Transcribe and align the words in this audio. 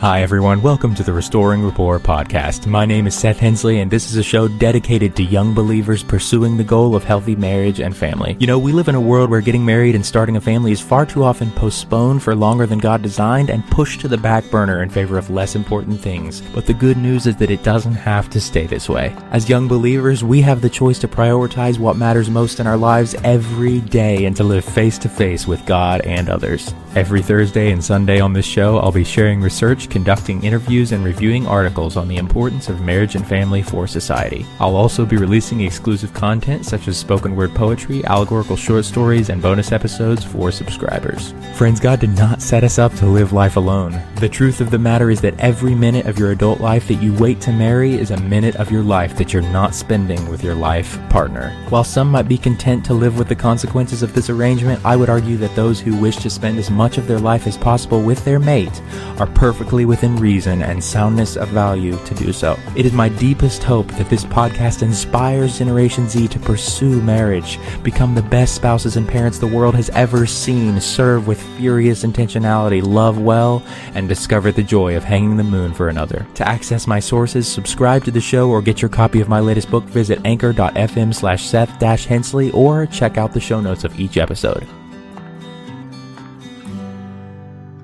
Hi, 0.00 0.20
everyone. 0.20 0.60
Welcome 0.60 0.94
to 0.96 1.02
the 1.02 1.14
Restoring 1.14 1.64
Rapport 1.64 1.98
podcast. 1.98 2.66
My 2.66 2.84
name 2.84 3.06
is 3.06 3.14
Seth 3.14 3.38
Hensley, 3.38 3.80
and 3.80 3.90
this 3.90 4.10
is 4.10 4.16
a 4.16 4.22
show 4.22 4.46
dedicated 4.46 5.16
to 5.16 5.22
young 5.22 5.54
believers 5.54 6.02
pursuing 6.02 6.58
the 6.58 6.64
goal 6.64 6.94
of 6.94 7.02
healthy 7.02 7.34
marriage 7.34 7.80
and 7.80 7.96
family. 7.96 8.36
You 8.38 8.46
know, 8.46 8.58
we 8.58 8.72
live 8.72 8.88
in 8.88 8.94
a 8.94 9.00
world 9.00 9.30
where 9.30 9.40
getting 9.40 9.64
married 9.64 9.94
and 9.94 10.04
starting 10.04 10.36
a 10.36 10.40
family 10.40 10.70
is 10.70 10.82
far 10.82 11.06
too 11.06 11.24
often 11.24 11.50
postponed 11.52 12.22
for 12.22 12.36
longer 12.36 12.66
than 12.66 12.78
God 12.78 13.00
designed 13.00 13.48
and 13.48 13.66
pushed 13.70 14.02
to 14.02 14.06
the 14.06 14.18
back 14.18 14.44
burner 14.50 14.82
in 14.82 14.90
favor 14.90 15.16
of 15.16 15.30
less 15.30 15.56
important 15.56 15.98
things. 15.98 16.42
But 16.54 16.66
the 16.66 16.74
good 16.74 16.98
news 16.98 17.26
is 17.26 17.36
that 17.36 17.50
it 17.50 17.64
doesn't 17.64 17.94
have 17.94 18.28
to 18.30 18.40
stay 18.40 18.66
this 18.66 18.90
way. 18.90 19.16
As 19.30 19.48
young 19.48 19.66
believers, 19.66 20.22
we 20.22 20.42
have 20.42 20.60
the 20.60 20.68
choice 20.68 20.98
to 21.00 21.08
prioritize 21.08 21.78
what 21.78 21.96
matters 21.96 22.28
most 22.28 22.60
in 22.60 22.66
our 22.66 22.76
lives 22.76 23.14
every 23.24 23.80
day 23.80 24.26
and 24.26 24.36
to 24.36 24.44
live 24.44 24.64
face 24.66 24.98
to 24.98 25.08
face 25.08 25.46
with 25.46 25.64
God 25.64 26.02
and 26.02 26.28
others. 26.28 26.74
Every 26.94 27.22
Thursday 27.22 27.72
and 27.72 27.82
Sunday 27.82 28.20
on 28.20 28.34
this 28.34 28.46
show, 28.46 28.78
I'll 28.78 28.92
be 28.92 29.04
sharing 29.04 29.40
research, 29.40 29.85
conducting 29.86 30.44
interviews, 30.44 30.92
and 30.92 31.04
reviewing 31.04 31.46
articles 31.46 31.96
on 31.96 32.08
the 32.08 32.16
importance 32.16 32.68
of 32.68 32.80
marriage 32.80 33.14
and 33.14 33.26
family 33.26 33.62
for 33.62 33.86
society. 33.86 34.46
I'll 34.60 34.76
also 34.76 35.06
be 35.06 35.16
releasing 35.16 35.60
exclusive 35.60 36.12
content 36.12 36.66
such 36.66 36.88
as 36.88 36.96
spoken 36.96 37.36
word 37.36 37.54
poetry, 37.54 38.04
allegorical 38.04 38.56
short 38.56 38.84
stories, 38.84 39.28
and 39.28 39.42
bonus 39.42 39.72
episodes 39.72 40.24
for 40.24 40.50
subscribers. 40.50 41.34
Friends, 41.54 41.80
God 41.80 42.00
did 42.00 42.16
not 42.16 42.42
set 42.42 42.64
us 42.64 42.78
up 42.78 42.94
to 42.94 43.06
live 43.06 43.32
life 43.32 43.56
alone. 43.56 44.00
The 44.16 44.28
truth 44.28 44.60
of 44.60 44.70
the 44.70 44.78
matter 44.78 45.10
is 45.10 45.20
that 45.20 45.38
every 45.38 45.74
minute 45.74 46.06
of 46.06 46.18
your 46.18 46.32
adult 46.32 46.60
life 46.60 46.88
that 46.88 47.02
you 47.02 47.14
wait 47.14 47.40
to 47.42 47.52
marry 47.52 47.94
is 47.94 48.10
a 48.10 48.20
minute 48.20 48.56
of 48.56 48.70
your 48.70 48.82
life 48.82 49.16
that 49.16 49.32
you're 49.32 49.42
not 49.42 49.74
spending 49.74 50.28
with 50.28 50.42
your 50.42 50.54
life 50.54 50.98
partner. 51.08 51.50
While 51.68 51.84
some 51.84 52.10
might 52.10 52.28
be 52.28 52.38
content 52.38 52.84
to 52.86 52.94
live 52.94 53.18
with 53.18 53.28
the 53.28 53.34
consequences 53.34 54.02
of 54.02 54.14
this 54.14 54.30
arrangement, 54.30 54.84
I 54.84 54.96
would 54.96 55.10
argue 55.10 55.36
that 55.38 55.54
those 55.54 55.80
who 55.80 55.96
wish 55.96 56.16
to 56.18 56.30
spend 56.30 56.58
as 56.58 56.70
much 56.70 56.98
of 56.98 57.06
their 57.06 57.18
life 57.18 57.46
as 57.46 57.56
possible 57.56 58.02
with 58.02 58.24
their 58.24 58.38
mate 58.38 58.80
are 59.18 59.26
perfectly 59.26 59.75
within 59.84 60.16
reason 60.16 60.62
and 60.62 60.82
soundness 60.82 61.36
of 61.36 61.48
value 61.48 61.98
to 62.04 62.14
do 62.14 62.32
so. 62.32 62.58
It 62.76 62.86
is 62.86 62.92
my 62.92 63.08
deepest 63.08 63.62
hope 63.62 63.88
that 63.92 64.08
this 64.08 64.24
podcast 64.24 64.82
inspires 64.82 65.58
Generation 65.58 66.08
Z 66.08 66.28
to 66.28 66.38
pursue 66.38 67.02
marriage, 67.02 67.58
become 67.82 68.14
the 68.14 68.22
best 68.22 68.54
spouses 68.54 68.96
and 68.96 69.06
parents 69.06 69.38
the 69.38 69.46
world 69.46 69.74
has 69.74 69.90
ever 69.90 70.26
seen, 70.26 70.80
serve 70.80 71.26
with 71.26 71.42
furious 71.56 72.04
intentionality, 72.04 72.82
love 72.82 73.20
well, 73.20 73.62
and 73.94 74.08
discover 74.08 74.52
the 74.52 74.62
joy 74.62 74.96
of 74.96 75.04
hanging 75.04 75.36
the 75.36 75.44
moon 75.44 75.74
for 75.74 75.88
another. 75.88 76.26
To 76.34 76.48
access 76.48 76.86
my 76.86 77.00
sources, 77.00 77.46
subscribe 77.46 78.04
to 78.04 78.10
the 78.10 78.20
show, 78.20 78.48
or 78.50 78.62
get 78.62 78.80
your 78.80 78.88
copy 78.88 79.20
of 79.20 79.28
my 79.28 79.40
latest 79.40 79.70
book, 79.70 79.84
visit 79.84 80.20
anchor.fm 80.24 81.14
slash 81.14 81.46
Seth 81.46 81.80
Hensley, 81.80 82.50
or 82.52 82.86
check 82.86 83.18
out 83.18 83.32
the 83.32 83.40
show 83.40 83.60
notes 83.60 83.84
of 83.84 83.98
each 83.98 84.16
episode. 84.16 84.66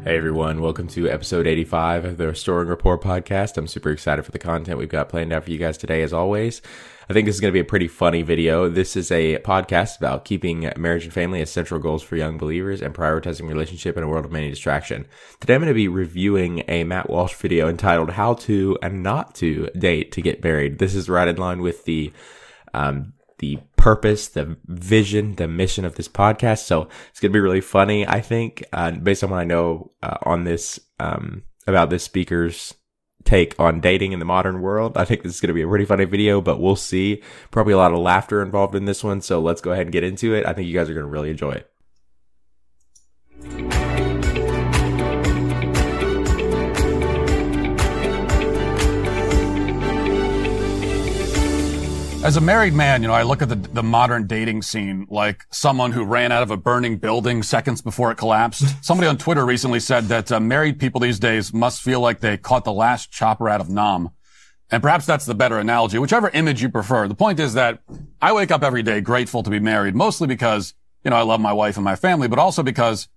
Hey 0.04 0.16
everyone, 0.16 0.60
welcome 0.60 0.88
to 0.88 1.08
episode 1.08 1.46
85 1.46 2.04
of 2.04 2.16
the 2.16 2.26
Restoring 2.26 2.66
Rapport 2.66 2.98
podcast. 2.98 3.56
I'm 3.56 3.68
super 3.68 3.92
excited 3.92 4.24
for 4.24 4.32
the 4.32 4.38
content 4.40 4.76
we've 4.76 4.88
got 4.88 5.08
planned 5.08 5.32
out 5.32 5.44
for 5.44 5.52
you 5.52 5.58
guys 5.58 5.78
today, 5.78 6.02
as 6.02 6.12
always. 6.12 6.60
I 7.08 7.12
think 7.12 7.26
this 7.26 7.36
is 7.36 7.40
going 7.40 7.52
to 7.52 7.56
be 7.56 7.60
a 7.60 7.64
pretty 7.64 7.86
funny 7.86 8.22
video. 8.22 8.68
This 8.68 8.96
is 8.96 9.12
a 9.12 9.38
podcast 9.38 9.98
about 9.98 10.24
keeping 10.24 10.72
marriage 10.76 11.04
and 11.04 11.12
family 11.12 11.40
as 11.40 11.52
central 11.52 11.78
goals 11.78 12.02
for 12.02 12.16
young 12.16 12.36
believers 12.36 12.82
and 12.82 12.92
prioritizing 12.92 13.48
relationship 13.48 13.96
in 13.96 14.02
a 14.02 14.08
world 14.08 14.24
of 14.24 14.32
many 14.32 14.50
distraction. 14.50 15.06
Today 15.38 15.54
I'm 15.54 15.60
going 15.60 15.68
to 15.68 15.74
be 15.74 15.86
reviewing 15.86 16.64
a 16.66 16.82
Matt 16.82 17.08
Walsh 17.08 17.34
video 17.34 17.68
entitled 17.68 18.10
How 18.10 18.34
to 18.34 18.76
and 18.82 19.04
Not 19.04 19.36
to 19.36 19.68
Date 19.78 20.10
to 20.12 20.20
Get 20.20 20.42
Married. 20.42 20.80
This 20.80 20.96
is 20.96 21.08
right 21.08 21.28
in 21.28 21.36
line 21.36 21.62
with 21.62 21.84
the 21.84 22.12
um, 22.74 23.12
the 23.38 23.60
purpose, 23.82 24.28
the 24.28 24.56
vision, 24.66 25.34
the 25.34 25.48
mission 25.48 25.84
of 25.84 25.96
this 25.96 26.06
podcast. 26.06 26.60
So 26.60 26.82
it's 27.10 27.18
going 27.18 27.32
to 27.32 27.36
be 27.36 27.40
really 27.40 27.60
funny, 27.60 28.06
I 28.06 28.20
think, 28.20 28.62
uh, 28.72 28.92
based 28.92 29.24
on 29.24 29.30
what 29.30 29.40
I 29.40 29.44
know 29.44 29.90
uh, 30.04 30.18
on 30.22 30.44
this, 30.44 30.78
um, 31.00 31.42
about 31.66 31.90
this 31.90 32.04
speaker's 32.04 32.74
take 33.24 33.58
on 33.58 33.80
dating 33.80 34.12
in 34.12 34.20
the 34.20 34.24
modern 34.24 34.60
world. 34.60 34.96
I 34.96 35.04
think 35.04 35.24
this 35.24 35.34
is 35.34 35.40
going 35.40 35.48
to 35.48 35.54
be 35.54 35.62
a 35.62 35.66
pretty 35.66 35.84
funny 35.84 36.04
video, 36.04 36.40
but 36.40 36.60
we'll 36.60 36.76
see. 36.76 37.22
Probably 37.50 37.72
a 37.72 37.76
lot 37.76 37.92
of 37.92 37.98
laughter 37.98 38.40
involved 38.40 38.76
in 38.76 38.84
this 38.84 39.02
one. 39.02 39.20
So 39.20 39.40
let's 39.40 39.60
go 39.60 39.72
ahead 39.72 39.86
and 39.86 39.92
get 39.92 40.04
into 40.04 40.32
it. 40.32 40.46
I 40.46 40.52
think 40.52 40.68
you 40.68 40.74
guys 40.74 40.88
are 40.88 40.94
going 40.94 41.06
to 41.06 41.10
really 41.10 41.30
enjoy 41.30 41.50
it. 41.50 41.71
As 52.24 52.36
a 52.36 52.40
married 52.40 52.72
man, 52.72 53.02
you 53.02 53.08
know, 53.08 53.14
I 53.14 53.24
look 53.24 53.42
at 53.42 53.48
the, 53.48 53.56
the 53.56 53.82
modern 53.82 54.28
dating 54.28 54.62
scene 54.62 55.08
like 55.10 55.44
someone 55.50 55.90
who 55.90 56.04
ran 56.04 56.30
out 56.30 56.44
of 56.44 56.52
a 56.52 56.56
burning 56.56 56.98
building 56.98 57.42
seconds 57.42 57.82
before 57.82 58.12
it 58.12 58.16
collapsed. 58.16 58.64
Somebody 58.84 59.08
on 59.08 59.18
Twitter 59.18 59.44
recently 59.44 59.80
said 59.80 60.04
that 60.04 60.30
uh, 60.30 60.38
married 60.38 60.78
people 60.78 61.00
these 61.00 61.18
days 61.18 61.52
must 61.52 61.82
feel 61.82 61.98
like 61.98 62.20
they 62.20 62.36
caught 62.36 62.62
the 62.62 62.72
last 62.72 63.10
chopper 63.10 63.48
out 63.48 63.60
of 63.60 63.68
Nam. 63.68 64.10
And 64.70 64.80
perhaps 64.80 65.04
that's 65.04 65.26
the 65.26 65.34
better 65.34 65.58
analogy, 65.58 65.98
whichever 65.98 66.30
image 66.30 66.62
you 66.62 66.68
prefer. 66.68 67.08
The 67.08 67.16
point 67.16 67.40
is 67.40 67.54
that 67.54 67.80
I 68.20 68.32
wake 68.32 68.52
up 68.52 68.62
every 68.62 68.84
day 68.84 69.00
grateful 69.00 69.42
to 69.42 69.50
be 69.50 69.58
married, 69.58 69.96
mostly 69.96 70.28
because, 70.28 70.74
you 71.04 71.10
know, 71.10 71.16
I 71.16 71.22
love 71.22 71.40
my 71.40 71.52
wife 71.52 71.76
and 71.76 71.84
my 71.84 71.96
family, 71.96 72.28
but 72.28 72.38
also 72.38 72.62
because 72.62 73.08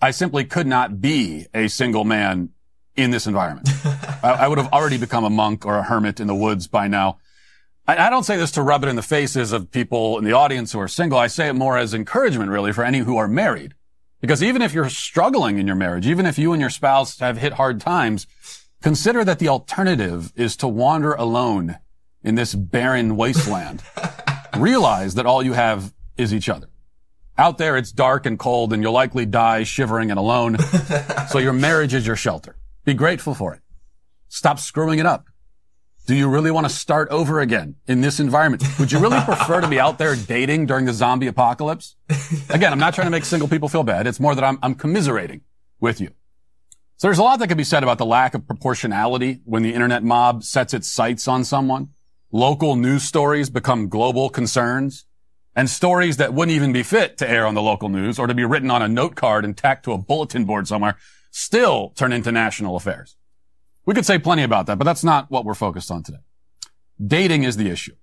I 0.00 0.12
simply 0.12 0.44
could 0.44 0.68
not 0.68 1.00
be 1.00 1.46
a 1.52 1.66
single 1.66 2.04
man 2.04 2.50
in 2.94 3.10
this 3.10 3.26
environment. 3.26 3.68
I, 4.22 4.36
I 4.42 4.48
would 4.48 4.58
have 4.58 4.72
already 4.72 4.96
become 4.96 5.24
a 5.24 5.30
monk 5.30 5.66
or 5.66 5.76
a 5.76 5.82
hermit 5.82 6.20
in 6.20 6.28
the 6.28 6.36
woods 6.36 6.68
by 6.68 6.86
now. 6.86 7.18
I, 7.86 8.08
don't 8.08 8.24
say 8.24 8.36
this 8.38 8.50
to 8.52 8.62
rub 8.62 8.82
it 8.82 8.88
in 8.88 8.96
the 8.96 9.02
faces 9.02 9.52
of 9.52 9.70
people 9.70 10.16
in 10.18 10.24
the 10.24 10.32
audience 10.32 10.72
who 10.72 10.80
are 10.80 10.88
single. 10.88 11.18
I 11.18 11.26
say 11.26 11.48
it 11.48 11.52
more 11.52 11.76
as 11.76 11.92
encouragement, 11.92 12.50
really, 12.50 12.72
for 12.72 12.82
any 12.82 13.00
who 13.00 13.18
are 13.18 13.28
married. 13.28 13.74
Because 14.22 14.42
even 14.42 14.62
if 14.62 14.72
you're 14.72 14.88
struggling 14.88 15.58
in 15.58 15.66
your 15.66 15.76
marriage, 15.76 16.06
even 16.06 16.24
if 16.24 16.38
you 16.38 16.52
and 16.54 16.60
your 16.60 16.70
spouse 16.70 17.18
have 17.18 17.36
hit 17.36 17.54
hard 17.54 17.82
times, 17.82 18.26
consider 18.80 19.22
that 19.24 19.38
the 19.38 19.48
alternative 19.48 20.32
is 20.34 20.56
to 20.56 20.68
wander 20.68 21.12
alone 21.12 21.76
in 22.22 22.36
this 22.36 22.54
barren 22.54 23.16
wasteland. 23.16 23.82
Realize 24.56 25.14
that 25.16 25.26
all 25.26 25.42
you 25.42 25.52
have 25.52 25.92
is 26.16 26.32
each 26.32 26.48
other. 26.48 26.68
Out 27.36 27.58
there, 27.58 27.76
it's 27.76 27.92
dark 27.92 28.24
and 28.24 28.38
cold 28.38 28.72
and 28.72 28.82
you'll 28.82 28.92
likely 28.92 29.26
die 29.26 29.64
shivering 29.64 30.10
and 30.10 30.18
alone. 30.18 30.56
so 31.28 31.38
your 31.38 31.52
marriage 31.52 31.92
is 31.92 32.06
your 32.06 32.16
shelter. 32.16 32.56
Be 32.84 32.94
grateful 32.94 33.34
for 33.34 33.52
it. 33.52 33.60
Stop 34.28 34.58
screwing 34.58 35.00
it 35.00 35.06
up. 35.06 35.26
Do 36.06 36.14
you 36.14 36.28
really 36.28 36.50
want 36.50 36.68
to 36.68 36.72
start 36.72 37.08
over 37.08 37.40
again 37.40 37.76
in 37.86 38.02
this 38.02 38.20
environment? 38.20 38.62
Would 38.78 38.92
you 38.92 38.98
really 38.98 39.20
prefer 39.20 39.62
to 39.62 39.68
be 39.68 39.80
out 39.80 39.96
there 39.96 40.14
dating 40.14 40.66
during 40.66 40.84
the 40.84 40.92
zombie 40.92 41.28
apocalypse? 41.28 41.96
Again, 42.50 42.72
I'm 42.74 42.78
not 42.78 42.92
trying 42.92 43.06
to 43.06 43.10
make 43.10 43.24
single 43.24 43.48
people 43.48 43.70
feel 43.70 43.84
bad. 43.84 44.06
It's 44.06 44.20
more 44.20 44.34
that 44.34 44.44
I'm, 44.44 44.58
I'm 44.62 44.74
commiserating 44.74 45.40
with 45.80 46.02
you. 46.02 46.10
So 46.98 47.08
there's 47.08 47.18
a 47.18 47.22
lot 47.22 47.38
that 47.38 47.48
can 47.48 47.56
be 47.56 47.64
said 47.64 47.82
about 47.82 47.96
the 47.96 48.04
lack 48.04 48.34
of 48.34 48.46
proportionality 48.46 49.40
when 49.46 49.62
the 49.62 49.72
internet 49.72 50.02
mob 50.02 50.44
sets 50.44 50.74
its 50.74 50.90
sights 50.90 51.26
on 51.26 51.42
someone. 51.42 51.88
Local 52.30 52.76
news 52.76 53.02
stories 53.02 53.48
become 53.48 53.88
global 53.88 54.28
concerns 54.28 55.06
and 55.56 55.70
stories 55.70 56.18
that 56.18 56.34
wouldn't 56.34 56.54
even 56.54 56.72
be 56.72 56.82
fit 56.82 57.16
to 57.18 57.28
air 57.28 57.46
on 57.46 57.54
the 57.54 57.62
local 57.62 57.88
news 57.88 58.18
or 58.18 58.26
to 58.26 58.34
be 58.34 58.44
written 58.44 58.70
on 58.70 58.82
a 58.82 58.88
note 58.88 59.14
card 59.16 59.42
and 59.42 59.56
tacked 59.56 59.84
to 59.84 59.92
a 59.92 59.98
bulletin 59.98 60.44
board 60.44 60.68
somewhere 60.68 60.96
still 61.30 61.94
turn 61.96 62.12
into 62.12 62.30
national 62.30 62.76
affairs. 62.76 63.16
We 63.86 63.94
could 63.94 64.06
say 64.06 64.18
plenty 64.18 64.42
about 64.42 64.66
that, 64.66 64.78
but 64.78 64.84
that's 64.84 65.04
not 65.04 65.30
what 65.30 65.44
we're 65.44 65.54
focused 65.54 65.90
on 65.90 66.02
today. 66.02 66.18
Dating 67.04 67.44
is 67.44 67.56
the 67.56 67.68
issue. 67.68 67.94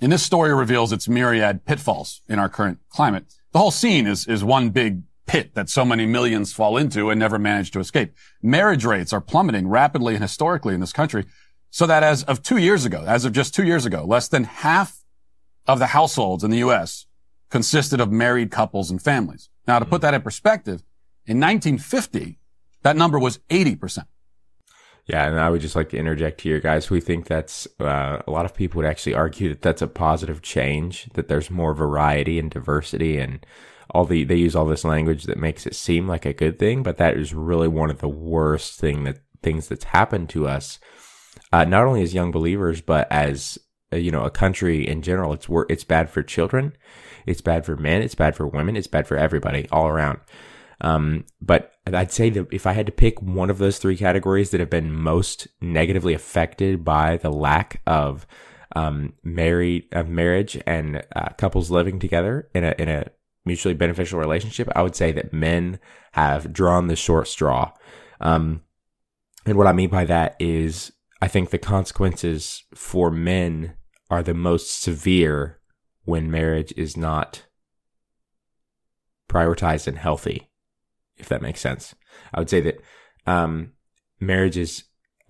And 0.00 0.10
this 0.10 0.22
story 0.22 0.54
reveals 0.54 0.92
its 0.92 1.08
myriad 1.08 1.66
pitfalls 1.66 2.22
in 2.28 2.38
our 2.38 2.48
current 2.48 2.78
climate. 2.88 3.26
The 3.52 3.58
whole 3.58 3.70
scene 3.70 4.06
is, 4.06 4.26
is 4.26 4.42
one 4.42 4.70
big 4.70 5.02
pit 5.26 5.54
that 5.54 5.68
so 5.68 5.84
many 5.84 6.06
millions 6.06 6.52
fall 6.52 6.76
into 6.76 7.10
and 7.10 7.18
never 7.18 7.38
manage 7.38 7.70
to 7.72 7.80
escape. 7.80 8.14
Marriage 8.42 8.84
rates 8.84 9.12
are 9.12 9.20
plummeting 9.20 9.68
rapidly 9.68 10.14
and 10.14 10.22
historically 10.22 10.74
in 10.74 10.80
this 10.80 10.92
country 10.92 11.26
so 11.70 11.86
that 11.86 12.02
as 12.02 12.24
of 12.24 12.42
two 12.42 12.56
years 12.56 12.84
ago, 12.84 13.04
as 13.06 13.24
of 13.24 13.32
just 13.32 13.54
two 13.54 13.64
years 13.64 13.86
ago, 13.86 14.04
less 14.04 14.28
than 14.28 14.44
half 14.44 15.04
of 15.66 15.78
the 15.78 15.86
households 15.88 16.42
in 16.42 16.50
the 16.50 16.58
U.S. 16.58 17.06
consisted 17.48 18.00
of 18.00 18.10
married 18.10 18.50
couples 18.50 18.90
and 18.90 19.00
families. 19.00 19.50
Now, 19.68 19.78
to 19.78 19.84
put 19.84 20.00
hmm. 20.00 20.06
that 20.06 20.14
in 20.14 20.22
perspective, 20.22 20.82
in 21.26 21.38
1950, 21.38 22.38
that 22.82 22.96
number 22.96 23.18
was 23.18 23.38
80%. 23.50 24.04
Yeah, 25.10 25.26
and 25.26 25.40
I 25.40 25.50
would 25.50 25.60
just 25.60 25.74
like 25.74 25.88
to 25.88 25.96
interject 25.96 26.40
here, 26.40 26.60
guys. 26.60 26.88
We 26.88 27.00
think 27.00 27.26
that's 27.26 27.66
uh, 27.80 28.22
a 28.24 28.30
lot 28.30 28.44
of 28.44 28.54
people 28.54 28.78
would 28.78 28.88
actually 28.88 29.14
argue 29.14 29.48
that 29.48 29.60
that's 29.60 29.82
a 29.82 29.88
positive 29.88 30.40
change, 30.40 31.06
that 31.14 31.26
there's 31.26 31.50
more 31.50 31.74
variety 31.74 32.38
and 32.38 32.48
diversity, 32.48 33.18
and 33.18 33.44
all 33.90 34.04
the 34.04 34.22
they 34.22 34.36
use 34.36 34.54
all 34.54 34.66
this 34.66 34.84
language 34.84 35.24
that 35.24 35.36
makes 35.36 35.66
it 35.66 35.74
seem 35.74 36.06
like 36.06 36.24
a 36.24 36.32
good 36.32 36.60
thing, 36.60 36.84
but 36.84 36.96
that 36.98 37.16
is 37.16 37.34
really 37.34 37.66
one 37.66 37.90
of 37.90 37.98
the 37.98 38.08
worst 38.08 38.78
thing 38.78 39.02
that 39.02 39.18
things 39.42 39.66
that's 39.66 39.86
happened 39.86 40.28
to 40.28 40.46
us, 40.46 40.78
uh, 41.52 41.64
not 41.64 41.86
only 41.86 42.02
as 42.02 42.14
young 42.14 42.30
believers, 42.30 42.80
but 42.80 43.10
as 43.10 43.58
uh, 43.92 43.96
you 43.96 44.12
know, 44.12 44.22
a 44.22 44.30
country 44.30 44.86
in 44.86 45.02
general. 45.02 45.32
It's 45.32 45.48
it's 45.68 45.82
bad 45.82 46.08
for 46.08 46.22
children, 46.22 46.76
it's 47.26 47.40
bad 47.40 47.66
for 47.66 47.76
men, 47.76 48.00
it's 48.00 48.14
bad 48.14 48.36
for 48.36 48.46
women, 48.46 48.76
it's 48.76 48.86
bad 48.86 49.08
for 49.08 49.16
everybody 49.16 49.66
all 49.72 49.88
around. 49.88 50.20
Um, 50.80 51.24
but 51.40 51.72
I'd 51.86 52.12
say 52.12 52.30
that 52.30 52.46
if 52.52 52.66
I 52.66 52.72
had 52.72 52.86
to 52.86 52.92
pick 52.92 53.20
one 53.20 53.50
of 53.50 53.58
those 53.58 53.78
three 53.78 53.96
categories 53.96 54.50
that 54.50 54.60
have 54.60 54.70
been 54.70 54.92
most 54.92 55.48
negatively 55.60 56.14
affected 56.14 56.84
by 56.84 57.16
the 57.16 57.30
lack 57.30 57.82
of 57.86 58.26
um, 58.76 59.14
married 59.22 59.88
of 59.92 60.08
marriage 60.08 60.60
and 60.66 61.02
uh, 61.16 61.30
couples 61.36 61.70
living 61.70 61.98
together 61.98 62.48
in 62.54 62.64
a 62.64 62.74
in 62.78 62.88
a 62.88 63.06
mutually 63.44 63.74
beneficial 63.74 64.20
relationship, 64.20 64.68
I 64.76 64.82
would 64.82 64.94
say 64.94 65.12
that 65.12 65.32
men 65.32 65.80
have 66.12 66.52
drawn 66.52 66.86
the 66.86 66.96
short 66.96 67.26
straw. 67.28 67.72
Um, 68.20 68.62
And 69.46 69.56
what 69.56 69.66
I 69.66 69.72
mean 69.72 69.88
by 69.88 70.04
that 70.04 70.36
is 70.38 70.92
I 71.22 71.28
think 71.28 71.48
the 71.50 71.58
consequences 71.58 72.64
for 72.74 73.10
men 73.10 73.74
are 74.10 74.22
the 74.22 74.34
most 74.34 74.82
severe 74.82 75.58
when 76.04 76.30
marriage 76.30 76.72
is 76.76 76.96
not 76.96 77.46
prioritized 79.28 79.86
and 79.86 79.98
healthy, 79.98 80.49
if 81.20 81.28
that 81.28 81.42
makes 81.42 81.60
sense. 81.60 81.94
I 82.34 82.40
would 82.40 82.50
say 82.50 82.60
that 82.60 82.80
um, 83.26 83.72
marriage 84.20 84.56
is 84.56 84.84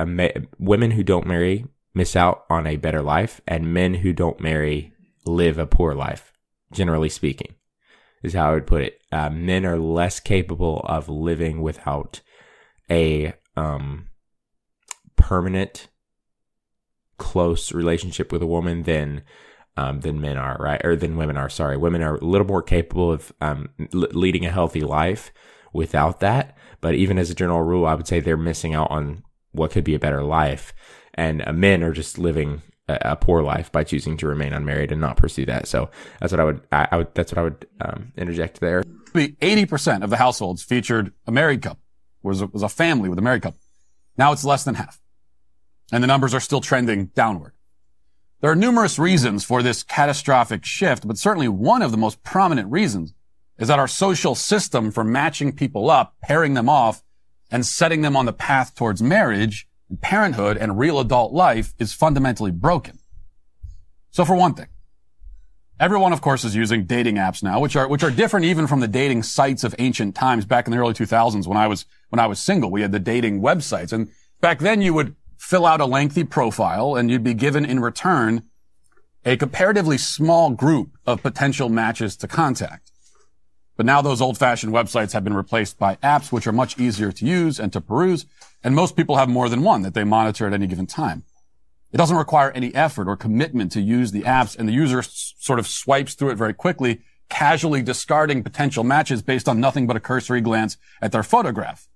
ma- 0.04 0.28
women 0.58 0.92
who 0.92 1.02
don't 1.02 1.26
marry 1.26 1.66
miss 1.94 2.14
out 2.14 2.44
on 2.48 2.66
a 2.66 2.76
better 2.76 3.02
life, 3.02 3.40
and 3.46 3.74
men 3.74 3.94
who 3.94 4.12
don't 4.12 4.40
marry 4.40 4.92
live 5.26 5.58
a 5.58 5.66
poor 5.66 5.94
life, 5.94 6.32
generally 6.72 7.08
speaking, 7.08 7.54
is 8.22 8.34
how 8.34 8.50
I 8.50 8.54
would 8.54 8.66
put 8.66 8.82
it. 8.82 9.00
Uh, 9.10 9.30
men 9.30 9.66
are 9.66 9.78
less 9.78 10.20
capable 10.20 10.80
of 10.84 11.08
living 11.08 11.62
without 11.62 12.20
a 12.88 13.34
um, 13.56 14.08
permanent, 15.16 15.88
close 17.18 17.72
relationship 17.72 18.32
with 18.32 18.42
a 18.42 18.46
woman 18.46 18.84
than 18.84 19.22
um, 19.76 20.00
than 20.00 20.20
men 20.20 20.36
are, 20.36 20.56
right? 20.60 20.80
Or 20.84 20.96
than 20.96 21.16
women 21.16 21.36
are. 21.36 21.48
Sorry, 21.48 21.76
women 21.76 22.02
are 22.02 22.16
a 22.16 22.24
little 22.24 22.46
more 22.46 22.62
capable 22.62 23.12
of 23.12 23.32
um, 23.40 23.70
leading 23.92 24.44
a 24.44 24.50
healthy 24.50 24.80
life 24.80 25.32
without 25.72 26.20
that. 26.20 26.56
But 26.80 26.94
even 26.94 27.18
as 27.18 27.30
a 27.30 27.34
general 27.34 27.62
rule, 27.62 27.86
I 27.86 27.94
would 27.94 28.06
say 28.06 28.20
they're 28.20 28.36
missing 28.36 28.74
out 28.74 28.90
on 28.90 29.22
what 29.52 29.70
could 29.70 29.84
be 29.84 29.94
a 29.94 29.98
better 29.98 30.22
life, 30.22 30.72
and 31.14 31.42
uh, 31.46 31.52
men 31.52 31.82
are 31.82 31.92
just 31.92 32.18
living 32.18 32.62
a, 32.88 32.98
a, 33.12 33.16
poor 33.16 33.42
life 33.42 33.70
by 33.70 33.84
choosing 33.84 34.16
to 34.18 34.28
remain 34.28 34.52
unmarried 34.52 34.92
and 34.92 35.00
not 35.00 35.16
pursue 35.16 35.44
that. 35.46 35.66
So 35.66 35.90
that's 36.20 36.32
what 36.32 36.40
I 36.40 36.44
would. 36.44 36.60
I, 36.72 36.88
I 36.92 36.96
would. 36.98 37.14
That's 37.14 37.32
what 37.32 37.38
I 37.38 37.42
would 37.42 37.66
um, 37.80 38.12
interject 38.16 38.60
there. 38.60 38.82
The 39.12 39.34
Eighty 39.40 39.66
percent 39.66 40.04
of 40.04 40.10
the 40.10 40.16
households 40.16 40.62
featured 40.62 41.12
a 41.26 41.32
married 41.32 41.62
couple. 41.62 41.82
Was 42.22 42.42
a, 42.42 42.46
was 42.46 42.62
a 42.62 42.68
family 42.68 43.08
with 43.08 43.18
a 43.18 43.22
married 43.22 43.42
couple. 43.42 43.60
Now 44.16 44.32
it's 44.32 44.44
less 44.44 44.64
than 44.64 44.74
half, 44.76 45.00
and 45.92 46.02
the 46.02 46.08
numbers 46.08 46.34
are 46.34 46.40
still 46.40 46.60
trending 46.60 47.06
downward. 47.06 47.54
There 48.40 48.50
are 48.50 48.56
numerous 48.56 48.98
reasons 48.98 49.44
for 49.44 49.62
this 49.62 49.82
catastrophic 49.82 50.64
shift, 50.64 51.06
but 51.06 51.18
certainly 51.18 51.48
one 51.48 51.82
of 51.82 51.90
the 51.90 51.98
most 51.98 52.22
prominent 52.22 52.70
reasons 52.70 53.12
is 53.60 53.68
that 53.68 53.78
our 53.78 53.86
social 53.86 54.34
system 54.34 54.90
for 54.90 55.04
matching 55.04 55.52
people 55.52 55.90
up, 55.90 56.16
pairing 56.22 56.54
them 56.54 56.68
off, 56.68 57.04
and 57.50 57.64
setting 57.64 58.00
them 58.00 58.16
on 58.16 58.24
the 58.24 58.32
path 58.32 58.74
towards 58.74 59.02
marriage, 59.02 59.68
and 59.90 60.00
parenthood, 60.00 60.56
and 60.56 60.78
real 60.78 60.98
adult 60.98 61.32
life 61.32 61.74
is 61.78 61.92
fundamentally 61.92 62.50
broken. 62.50 62.98
So 64.10 64.24
for 64.24 64.34
one 64.34 64.54
thing, 64.54 64.68
everyone, 65.78 66.12
of 66.12 66.22
course, 66.22 66.42
is 66.42 66.56
using 66.56 66.86
dating 66.86 67.16
apps 67.16 67.42
now, 67.42 67.60
which 67.60 67.76
are, 67.76 67.86
which 67.86 68.02
are 68.02 68.10
different 68.10 68.46
even 68.46 68.66
from 68.66 68.80
the 68.80 68.88
dating 68.88 69.24
sites 69.24 69.62
of 69.62 69.74
ancient 69.78 70.14
times 70.14 70.46
back 70.46 70.66
in 70.66 70.70
the 70.72 70.78
early 70.78 70.94
2000s 70.94 71.46
when 71.46 71.58
I 71.58 71.66
was, 71.66 71.84
when 72.08 72.18
I 72.18 72.26
was 72.26 72.38
single. 72.38 72.70
We 72.70 72.80
had 72.80 72.92
the 72.92 72.98
dating 72.98 73.42
websites. 73.42 73.92
And 73.92 74.08
back 74.40 74.60
then 74.60 74.80
you 74.80 74.94
would 74.94 75.14
fill 75.36 75.66
out 75.66 75.80
a 75.80 75.86
lengthy 75.86 76.24
profile 76.24 76.96
and 76.96 77.10
you'd 77.10 77.24
be 77.24 77.34
given 77.34 77.64
in 77.64 77.80
return 77.80 78.42
a 79.24 79.36
comparatively 79.36 79.98
small 79.98 80.50
group 80.50 80.92
of 81.06 81.22
potential 81.22 81.68
matches 81.68 82.16
to 82.16 82.28
contact. 82.28 82.89
But 83.80 83.86
now 83.86 84.02
those 84.02 84.20
old 84.20 84.36
fashioned 84.36 84.74
websites 84.74 85.12
have 85.12 85.24
been 85.24 85.32
replaced 85.32 85.78
by 85.78 85.96
apps 86.02 86.30
which 86.30 86.46
are 86.46 86.52
much 86.52 86.78
easier 86.78 87.10
to 87.12 87.24
use 87.24 87.58
and 87.58 87.72
to 87.72 87.80
peruse. 87.80 88.26
And 88.62 88.74
most 88.74 88.94
people 88.94 89.16
have 89.16 89.30
more 89.30 89.48
than 89.48 89.62
one 89.62 89.80
that 89.80 89.94
they 89.94 90.04
monitor 90.04 90.46
at 90.46 90.52
any 90.52 90.66
given 90.66 90.86
time. 90.86 91.22
It 91.90 91.96
doesn't 91.96 92.18
require 92.18 92.50
any 92.50 92.74
effort 92.74 93.08
or 93.08 93.16
commitment 93.16 93.72
to 93.72 93.80
use 93.80 94.12
the 94.12 94.20
apps 94.24 94.54
and 94.54 94.68
the 94.68 94.74
user 94.74 94.98
s- 94.98 95.32
sort 95.38 95.58
of 95.58 95.66
swipes 95.66 96.12
through 96.12 96.28
it 96.28 96.34
very 96.34 96.52
quickly, 96.52 97.00
casually 97.30 97.80
discarding 97.80 98.42
potential 98.42 98.84
matches 98.84 99.22
based 99.22 99.48
on 99.48 99.60
nothing 99.60 99.86
but 99.86 99.96
a 99.96 100.00
cursory 100.00 100.42
glance 100.42 100.76
at 101.00 101.10
their 101.10 101.22
photograph. 101.22 101.88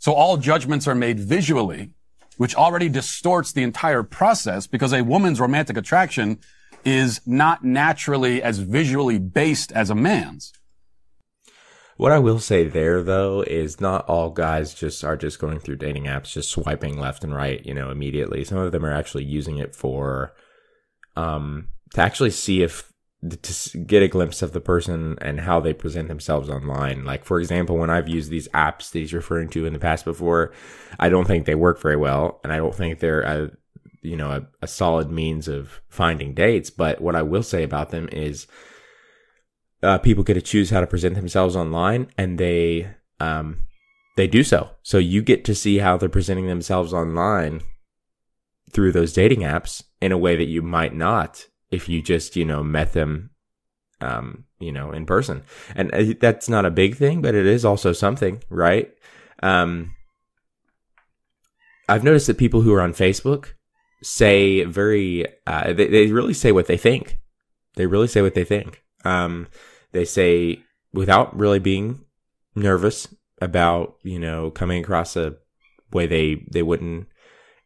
So 0.00 0.14
all 0.14 0.38
judgments 0.38 0.88
are 0.88 0.96
made 0.96 1.20
visually, 1.20 1.90
which 2.36 2.56
already 2.56 2.88
distorts 2.88 3.52
the 3.52 3.62
entire 3.62 4.02
process 4.02 4.66
because 4.66 4.92
a 4.92 5.04
woman's 5.04 5.38
romantic 5.38 5.76
attraction 5.76 6.40
is 6.84 7.20
not 7.24 7.62
naturally 7.62 8.42
as 8.42 8.58
visually 8.58 9.20
based 9.20 9.70
as 9.70 9.88
a 9.88 9.94
man's. 9.94 10.52
What 11.96 12.12
I 12.12 12.18
will 12.18 12.38
say 12.38 12.66
there 12.66 13.02
though 13.02 13.42
is 13.42 13.80
not 13.80 14.08
all 14.08 14.30
guys 14.30 14.74
just 14.74 15.04
are 15.04 15.16
just 15.16 15.38
going 15.38 15.60
through 15.60 15.76
dating 15.76 16.04
apps, 16.04 16.32
just 16.32 16.50
swiping 16.50 16.98
left 16.98 17.24
and 17.24 17.34
right, 17.34 17.64
you 17.64 17.74
know, 17.74 17.90
immediately. 17.90 18.44
Some 18.44 18.58
of 18.58 18.72
them 18.72 18.84
are 18.84 18.92
actually 18.92 19.24
using 19.24 19.58
it 19.58 19.74
for, 19.74 20.34
um, 21.16 21.68
to 21.94 22.00
actually 22.00 22.30
see 22.30 22.62
if 22.62 22.92
to 23.30 23.78
get 23.78 24.02
a 24.02 24.08
glimpse 24.08 24.42
of 24.42 24.52
the 24.52 24.60
person 24.60 25.16
and 25.20 25.40
how 25.40 25.60
they 25.60 25.72
present 25.72 26.08
themselves 26.08 26.48
online. 26.48 27.04
Like, 27.04 27.24
for 27.24 27.38
example, 27.38 27.76
when 27.76 27.90
I've 27.90 28.08
used 28.08 28.30
these 28.30 28.48
apps 28.48 28.90
that 28.90 28.98
he's 28.98 29.14
referring 29.14 29.48
to 29.50 29.64
in 29.64 29.72
the 29.72 29.78
past 29.78 30.04
before, 30.04 30.52
I 30.98 31.08
don't 31.08 31.26
think 31.26 31.46
they 31.46 31.54
work 31.54 31.80
very 31.80 31.96
well, 31.96 32.40
and 32.42 32.52
I 32.52 32.56
don't 32.56 32.74
think 32.74 32.98
they're 32.98 33.22
a, 33.22 33.50
you 34.00 34.16
know, 34.16 34.30
a, 34.30 34.46
a 34.62 34.66
solid 34.66 35.08
means 35.10 35.46
of 35.46 35.80
finding 35.88 36.34
dates. 36.34 36.70
But 36.70 37.00
what 37.00 37.14
I 37.14 37.22
will 37.22 37.44
say 37.44 37.62
about 37.62 37.90
them 37.90 38.08
is 38.10 38.48
uh, 39.82 39.98
people 39.98 40.24
get 40.24 40.34
to 40.34 40.42
choose 40.42 40.70
how 40.70 40.80
to 40.80 40.86
present 40.86 41.14
themselves 41.14 41.56
online, 41.56 42.08
and 42.16 42.38
they 42.38 42.88
um, 43.20 43.60
they 44.16 44.26
do 44.26 44.42
so. 44.42 44.70
So 44.82 44.98
you 44.98 45.22
get 45.22 45.44
to 45.46 45.54
see 45.54 45.78
how 45.78 45.96
they're 45.96 46.08
presenting 46.08 46.46
themselves 46.46 46.92
online 46.92 47.62
through 48.70 48.92
those 48.92 49.12
dating 49.12 49.40
apps 49.40 49.82
in 50.00 50.12
a 50.12 50.18
way 50.18 50.36
that 50.36 50.48
you 50.48 50.62
might 50.62 50.94
not 50.94 51.46
if 51.70 51.88
you 51.88 52.02
just 52.02 52.36
you 52.36 52.44
know 52.44 52.62
met 52.62 52.92
them 52.92 53.30
um, 54.00 54.44
you 54.58 54.72
know 54.72 54.92
in 54.92 55.06
person. 55.06 55.42
And 55.74 55.92
uh, 55.94 56.14
that's 56.20 56.48
not 56.48 56.64
a 56.64 56.70
big 56.70 56.96
thing, 56.96 57.22
but 57.22 57.34
it 57.34 57.46
is 57.46 57.64
also 57.64 57.92
something, 57.92 58.42
right? 58.48 58.92
Um, 59.42 59.94
I've 61.88 62.04
noticed 62.04 62.28
that 62.28 62.38
people 62.38 62.62
who 62.62 62.72
are 62.72 62.80
on 62.80 62.92
Facebook 62.92 63.54
say 64.02 64.64
very 64.64 65.26
uh, 65.46 65.72
they, 65.72 65.88
they 65.88 66.06
really 66.12 66.34
say 66.34 66.52
what 66.52 66.66
they 66.66 66.76
think. 66.76 67.18
They 67.74 67.86
really 67.86 68.08
say 68.08 68.22
what 68.22 68.34
they 68.34 68.44
think. 68.44 68.82
Um, 69.04 69.48
they 69.92 70.04
say 70.04 70.62
without 70.92 71.36
really 71.36 71.58
being 71.58 72.04
nervous 72.54 73.08
about, 73.40 73.96
you 74.02 74.18
know, 74.18 74.50
coming 74.50 74.82
across 74.82 75.16
a 75.16 75.36
way 75.92 76.06
they, 76.06 76.44
they 76.50 76.62
wouldn't 76.62 77.06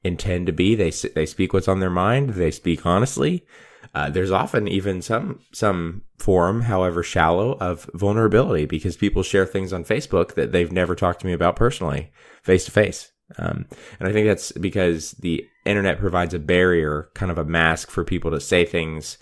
intend 0.04 0.46
to 0.46 0.52
be. 0.52 0.74
They, 0.74 0.90
they 0.90 1.26
speak 1.26 1.52
what's 1.52 1.68
on 1.68 1.80
their 1.80 1.90
mind. 1.90 2.30
They 2.30 2.50
speak 2.50 2.86
honestly. 2.86 3.46
Uh, 3.94 4.10
there's 4.10 4.30
often 4.30 4.68
even 4.68 5.00
some, 5.00 5.40
some 5.52 6.02
form, 6.18 6.62
however 6.62 7.02
shallow, 7.02 7.56
of 7.58 7.88
vulnerability 7.94 8.66
because 8.66 8.96
people 8.96 9.22
share 9.22 9.46
things 9.46 9.72
on 9.72 9.84
Facebook 9.84 10.34
that 10.34 10.52
they've 10.52 10.72
never 10.72 10.94
talked 10.94 11.20
to 11.20 11.26
me 11.26 11.32
about 11.32 11.56
personally, 11.56 12.10
face 12.42 12.64
to 12.64 12.70
face. 12.70 13.12
Um, 13.38 13.66
and 13.98 14.08
I 14.08 14.12
think 14.12 14.26
that's 14.26 14.52
because 14.52 15.12
the 15.12 15.46
internet 15.64 15.98
provides 15.98 16.34
a 16.34 16.38
barrier, 16.38 17.10
kind 17.14 17.30
of 17.30 17.38
a 17.38 17.44
mask 17.44 17.90
for 17.90 18.04
people 18.04 18.30
to 18.30 18.40
say 18.40 18.64
things 18.64 19.18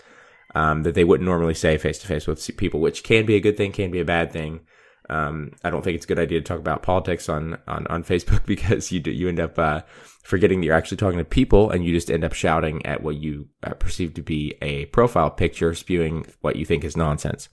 um, 0.55 0.83
that 0.83 0.95
they 0.95 1.03
wouldn't 1.03 1.27
normally 1.27 1.53
say 1.53 1.77
face 1.77 1.99
to 1.99 2.07
face 2.07 2.25
with 2.25 2.57
people, 2.57 2.79
which 2.79 3.03
can 3.03 3.25
be 3.25 3.35
a 3.35 3.41
good 3.41 3.57
thing, 3.57 3.71
can 3.71 3.91
be 3.91 3.99
a 3.99 4.05
bad 4.05 4.31
thing. 4.31 4.61
Um, 5.09 5.51
I 5.63 5.69
don't 5.69 5.83
think 5.83 5.95
it's 5.95 6.05
a 6.05 6.07
good 6.07 6.17
idea 6.17 6.39
to 6.39 6.43
talk 6.43 6.57
about 6.57 6.81
politics 6.81 7.29
on, 7.29 7.59
on, 7.67 7.85
on 7.87 8.03
Facebook 8.11 8.45
because 8.45 8.91
you 8.91 8.99
do, 8.99 9.11
you 9.11 9.27
end 9.27 9.39
up, 9.39 9.59
uh, 9.59 9.81
forgetting 10.23 10.59
that 10.59 10.65
you're 10.65 10.75
actually 10.75 10.97
talking 10.97 11.19
to 11.19 11.25
people 11.25 11.69
and 11.69 11.85
you 11.85 11.93
just 11.93 12.09
end 12.09 12.23
up 12.23 12.33
shouting 12.33 12.83
at 12.85 13.03
what 13.03 13.15
you 13.17 13.47
uh, 13.61 13.73
perceive 13.73 14.15
to 14.15 14.23
be 14.23 14.55
a 14.61 14.85
profile 14.85 15.29
picture, 15.29 15.75
spewing 15.75 16.25
what 16.41 16.55
you 16.55 16.65
think 16.65 16.83
is 16.83 16.97
nonsense. 16.97 17.47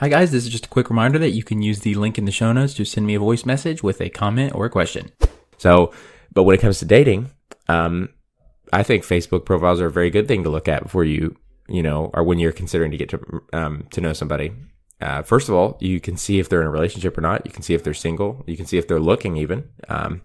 Hi 0.00 0.08
guys, 0.08 0.30
this 0.30 0.44
is 0.44 0.50
just 0.50 0.66
a 0.66 0.68
quick 0.68 0.90
reminder 0.90 1.18
that 1.18 1.30
you 1.30 1.42
can 1.42 1.62
use 1.62 1.80
the 1.80 1.94
link 1.94 2.18
in 2.18 2.24
the 2.24 2.30
show 2.30 2.52
notes 2.52 2.74
to 2.74 2.84
send 2.84 3.06
me 3.06 3.14
a 3.14 3.18
voice 3.18 3.46
message 3.46 3.82
with 3.82 4.00
a 4.00 4.10
comment 4.10 4.54
or 4.54 4.66
a 4.66 4.70
question. 4.70 5.10
So, 5.56 5.92
but 6.32 6.42
when 6.42 6.54
it 6.54 6.60
comes 6.60 6.78
to 6.80 6.84
dating, 6.84 7.30
um, 7.68 8.10
I 8.72 8.82
think 8.82 9.02
Facebook 9.02 9.44
profiles 9.44 9.80
are 9.80 9.86
a 9.86 9.90
very 9.90 10.10
good 10.10 10.28
thing 10.28 10.44
to 10.44 10.50
look 10.50 10.68
at 10.68 10.82
before 10.82 11.04
you 11.04 11.36
you 11.68 11.82
know, 11.82 12.10
or 12.14 12.22
when 12.22 12.38
you're 12.38 12.52
considering 12.52 12.90
to 12.90 12.96
get 12.96 13.10
to 13.10 13.42
um, 13.52 13.86
to 13.90 14.00
know 14.00 14.12
somebody. 14.12 14.52
Uh, 15.00 15.22
first 15.22 15.48
of 15.48 15.54
all, 15.54 15.76
you 15.80 16.00
can 16.00 16.16
see 16.16 16.40
if 16.40 16.48
they're 16.48 16.60
in 16.60 16.66
a 16.66 16.70
relationship 16.70 17.16
or 17.16 17.20
not. 17.20 17.46
You 17.46 17.52
can 17.52 17.62
see 17.62 17.74
if 17.74 17.84
they're 17.84 17.94
single. 17.94 18.42
You 18.48 18.56
can 18.56 18.66
see 18.66 18.78
if 18.78 18.88
they're 18.88 18.98
looking 18.98 19.36
even. 19.36 19.68
Um, 19.88 20.22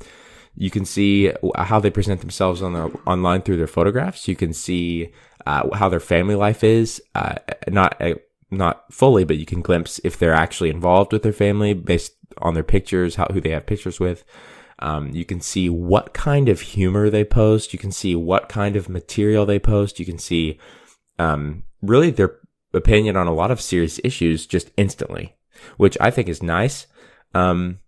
you 0.55 0.71
can 0.71 0.85
see 0.85 1.31
how 1.55 1.79
they 1.79 1.89
present 1.89 2.21
themselves 2.21 2.62
on 2.62 2.73
the 2.73 2.85
online 3.05 3.41
through 3.41 3.57
their 3.57 3.67
photographs. 3.67 4.27
You 4.27 4.35
can 4.35 4.53
see 4.53 5.12
uh, 5.45 5.75
how 5.75 5.89
their 5.89 6.00
family 6.00 6.35
life 6.35 6.63
is. 6.63 7.01
Uh, 7.13 7.35
not 7.67 8.00
uh, 8.01 8.15
not 8.50 8.91
fully, 8.91 9.23
but 9.23 9.38
you 9.38 9.45
can 9.45 9.62
glimpse 9.62 10.00
if 10.03 10.17
they're 10.17 10.33
actually 10.33 10.69
involved 10.69 11.12
with 11.12 11.23
their 11.23 11.33
family 11.33 11.73
based 11.73 12.13
on 12.39 12.53
their 12.53 12.63
pictures, 12.63 13.15
how 13.15 13.27
who 13.31 13.41
they 13.41 13.50
have 13.50 13.65
pictures 13.65 14.00
with. 14.00 14.23
Um, 14.79 15.12
you 15.12 15.25
can 15.25 15.39
see 15.39 15.69
what 15.69 16.13
kind 16.13 16.50
of 16.50 16.62
humor 16.62 17.09
they 17.09 17.23
post. 17.23 17.73
You 17.73 17.79
can 17.79 17.91
see 17.91 18.15
what 18.15 18.50
kind 18.50 18.75
of 18.75 18.89
material 18.89 19.45
they 19.45 19.59
post. 19.59 20.00
You 20.00 20.05
can 20.05 20.17
see 20.17 20.59
um, 21.20 21.63
really 21.82 22.10
their 22.10 22.38
opinion 22.74 23.15
on 23.15 23.27
a 23.27 23.34
lot 23.34 23.51
of 23.51 23.62
serious 23.62 24.00
issues 24.03 24.46
just 24.46 24.72
instantly, 24.77 25.36
which 25.77 25.98
I 26.01 26.12
think 26.12 26.27
is 26.27 26.43
nice. 26.43 26.88
Um, 27.34 27.79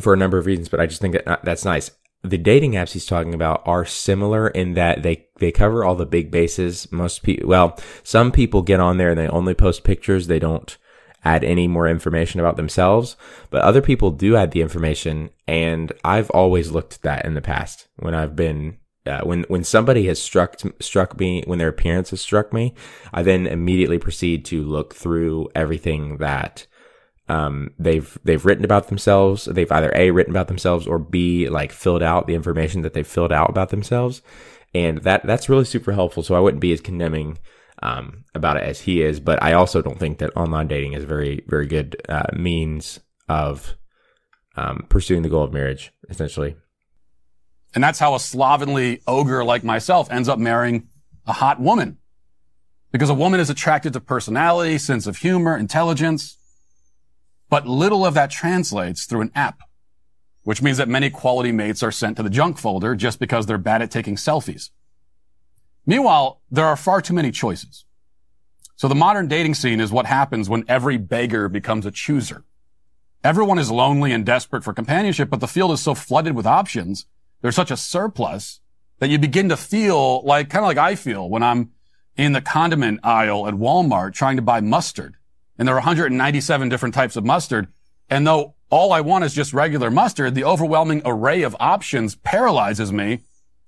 for 0.00 0.12
a 0.12 0.16
number 0.16 0.38
of 0.38 0.46
reasons, 0.46 0.68
but 0.68 0.80
I 0.80 0.86
just 0.86 1.00
think 1.00 1.14
that 1.14 1.44
that's 1.44 1.64
nice. 1.64 1.90
The 2.22 2.38
dating 2.38 2.72
apps 2.72 2.92
he's 2.92 3.06
talking 3.06 3.34
about 3.34 3.62
are 3.66 3.84
similar 3.84 4.48
in 4.48 4.74
that 4.74 5.02
they, 5.02 5.26
they 5.38 5.52
cover 5.52 5.84
all 5.84 5.94
the 5.94 6.06
big 6.06 6.30
bases. 6.30 6.90
Most 6.90 7.22
people, 7.22 7.48
well, 7.48 7.78
some 8.02 8.32
people 8.32 8.62
get 8.62 8.80
on 8.80 8.96
there 8.96 9.10
and 9.10 9.18
they 9.18 9.28
only 9.28 9.54
post 9.54 9.84
pictures. 9.84 10.26
They 10.26 10.38
don't 10.38 10.76
add 11.24 11.44
any 11.44 11.68
more 11.68 11.86
information 11.86 12.40
about 12.40 12.56
themselves, 12.56 13.16
but 13.50 13.62
other 13.62 13.80
people 13.80 14.10
do 14.10 14.36
add 14.36 14.50
the 14.50 14.62
information. 14.62 15.30
And 15.46 15.92
I've 16.02 16.30
always 16.30 16.70
looked 16.70 16.94
at 16.94 17.02
that 17.02 17.24
in 17.24 17.34
the 17.34 17.42
past 17.42 17.88
when 17.96 18.14
I've 18.14 18.34
been 18.34 18.78
uh, 19.06 19.20
when 19.22 19.44
when 19.48 19.64
somebody 19.64 20.06
has 20.06 20.20
struck 20.20 20.60
struck 20.80 21.18
me 21.18 21.42
when 21.46 21.58
their 21.58 21.68
appearance 21.68 22.10
has 22.10 22.20
struck 22.20 22.52
me, 22.52 22.74
I 23.12 23.22
then 23.22 23.46
immediately 23.46 23.98
proceed 23.98 24.44
to 24.46 24.62
look 24.62 24.94
through 24.94 25.48
everything 25.54 26.18
that 26.18 26.66
um, 27.28 27.70
they've 27.78 28.16
they've 28.24 28.44
written 28.44 28.64
about 28.64 28.88
themselves. 28.88 29.44
They've 29.44 29.70
either 29.70 29.92
a 29.94 30.10
written 30.10 30.32
about 30.32 30.48
themselves 30.48 30.86
or 30.86 30.98
b 30.98 31.48
like 31.48 31.72
filled 31.72 32.02
out 32.02 32.26
the 32.26 32.34
information 32.34 32.82
that 32.82 32.94
they've 32.94 33.06
filled 33.06 33.32
out 33.32 33.50
about 33.50 33.68
themselves, 33.68 34.22
and 34.72 34.98
that 35.02 35.26
that's 35.26 35.48
really 35.48 35.64
super 35.64 35.92
helpful. 35.92 36.22
So 36.22 36.34
I 36.34 36.40
wouldn't 36.40 36.62
be 36.62 36.72
as 36.72 36.80
condemning 36.80 37.38
um, 37.82 38.24
about 38.34 38.56
it 38.56 38.62
as 38.62 38.80
he 38.80 39.02
is, 39.02 39.20
but 39.20 39.42
I 39.42 39.52
also 39.52 39.82
don't 39.82 39.98
think 39.98 40.18
that 40.18 40.36
online 40.36 40.68
dating 40.68 40.94
is 40.94 41.04
a 41.04 41.08
very 41.08 41.44
very 41.46 41.66
good 41.66 41.96
uh, 42.08 42.26
means 42.32 43.00
of 43.28 43.74
um, 44.56 44.86
pursuing 44.88 45.22
the 45.22 45.28
goal 45.28 45.44
of 45.44 45.52
marriage. 45.52 45.92
Essentially, 46.08 46.56
and 47.74 47.82
that's 47.82 47.98
how 47.98 48.14
a 48.14 48.20
slovenly 48.20 49.02
ogre 49.06 49.44
like 49.44 49.64
myself 49.64 50.10
ends 50.10 50.28
up 50.28 50.38
marrying 50.38 50.88
a 51.26 51.32
hot 51.32 51.60
woman. 51.60 51.98
Because 52.92 53.10
a 53.10 53.14
woman 53.14 53.40
is 53.40 53.50
attracted 53.50 53.92
to 53.92 54.00
personality, 54.00 54.78
sense 54.78 55.08
of 55.08 55.18
humor, 55.18 55.56
intelligence. 55.56 56.38
But 57.50 57.66
little 57.66 58.06
of 58.06 58.14
that 58.14 58.30
translates 58.30 59.04
through 59.04 59.22
an 59.22 59.32
app, 59.34 59.58
which 60.44 60.62
means 60.62 60.78
that 60.78 60.88
many 60.88 61.10
quality 61.10 61.50
mates 61.50 61.82
are 61.82 61.90
sent 61.90 62.16
to 62.16 62.22
the 62.22 62.30
junk 62.30 62.58
folder 62.58 62.94
just 62.94 63.18
because 63.18 63.46
they're 63.46 63.58
bad 63.58 63.82
at 63.82 63.90
taking 63.90 64.14
selfies. 64.14 64.70
Meanwhile, 65.84 66.40
there 66.50 66.66
are 66.66 66.76
far 66.76 67.02
too 67.02 67.14
many 67.14 67.32
choices. 67.32 67.84
So 68.76 68.86
the 68.86 68.94
modern 68.94 69.26
dating 69.26 69.54
scene 69.54 69.80
is 69.80 69.90
what 69.90 70.06
happens 70.06 70.48
when 70.48 70.64
every 70.68 70.96
beggar 70.96 71.48
becomes 71.48 71.86
a 71.86 71.90
chooser. 71.90 72.44
Everyone 73.24 73.58
is 73.58 73.70
lonely 73.70 74.12
and 74.12 74.24
desperate 74.24 74.62
for 74.62 74.72
companionship, 74.72 75.30
but 75.30 75.40
the 75.40 75.48
field 75.48 75.72
is 75.72 75.80
so 75.80 75.94
flooded 75.94 76.36
with 76.36 76.46
options 76.46 77.06
there's 77.44 77.54
such 77.54 77.70
a 77.70 77.76
surplus 77.76 78.60
that 79.00 79.10
you 79.10 79.18
begin 79.18 79.50
to 79.50 79.56
feel 79.58 80.22
like, 80.24 80.48
kind 80.48 80.64
of 80.64 80.66
like 80.66 80.78
I 80.78 80.94
feel 80.94 81.28
when 81.28 81.42
I'm 81.42 81.72
in 82.16 82.32
the 82.32 82.40
condiment 82.40 83.00
aisle 83.04 83.46
at 83.46 83.52
Walmart 83.52 84.14
trying 84.14 84.36
to 84.36 84.42
buy 84.42 84.62
mustard. 84.62 85.16
And 85.58 85.68
there 85.68 85.74
are 85.74 85.84
197 85.84 86.70
different 86.70 86.94
types 86.94 87.16
of 87.16 87.24
mustard. 87.26 87.68
And 88.08 88.26
though 88.26 88.54
all 88.70 88.94
I 88.94 89.02
want 89.02 89.24
is 89.24 89.34
just 89.34 89.52
regular 89.52 89.90
mustard, 89.90 90.34
the 90.34 90.44
overwhelming 90.44 91.02
array 91.04 91.42
of 91.42 91.54
options 91.60 92.14
paralyzes 92.14 92.94
me. 92.94 93.20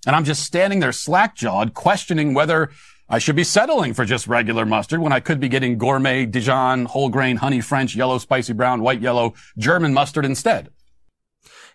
And 0.06 0.16
I'm 0.16 0.24
just 0.24 0.44
standing 0.44 0.80
there 0.80 0.90
slack 0.90 1.36
jawed, 1.36 1.74
questioning 1.74 2.32
whether 2.32 2.70
I 3.10 3.18
should 3.18 3.36
be 3.36 3.44
settling 3.44 3.92
for 3.92 4.06
just 4.06 4.26
regular 4.26 4.64
mustard 4.64 5.00
when 5.00 5.12
I 5.12 5.20
could 5.20 5.38
be 5.38 5.50
getting 5.50 5.76
gourmet 5.76 6.24
Dijon, 6.24 6.86
whole 6.86 7.10
grain, 7.10 7.36
honey 7.36 7.60
French, 7.60 7.94
yellow, 7.94 8.16
spicy 8.16 8.54
brown, 8.54 8.80
white, 8.80 9.02
yellow, 9.02 9.34
German 9.58 9.92
mustard 9.92 10.24
instead 10.24 10.70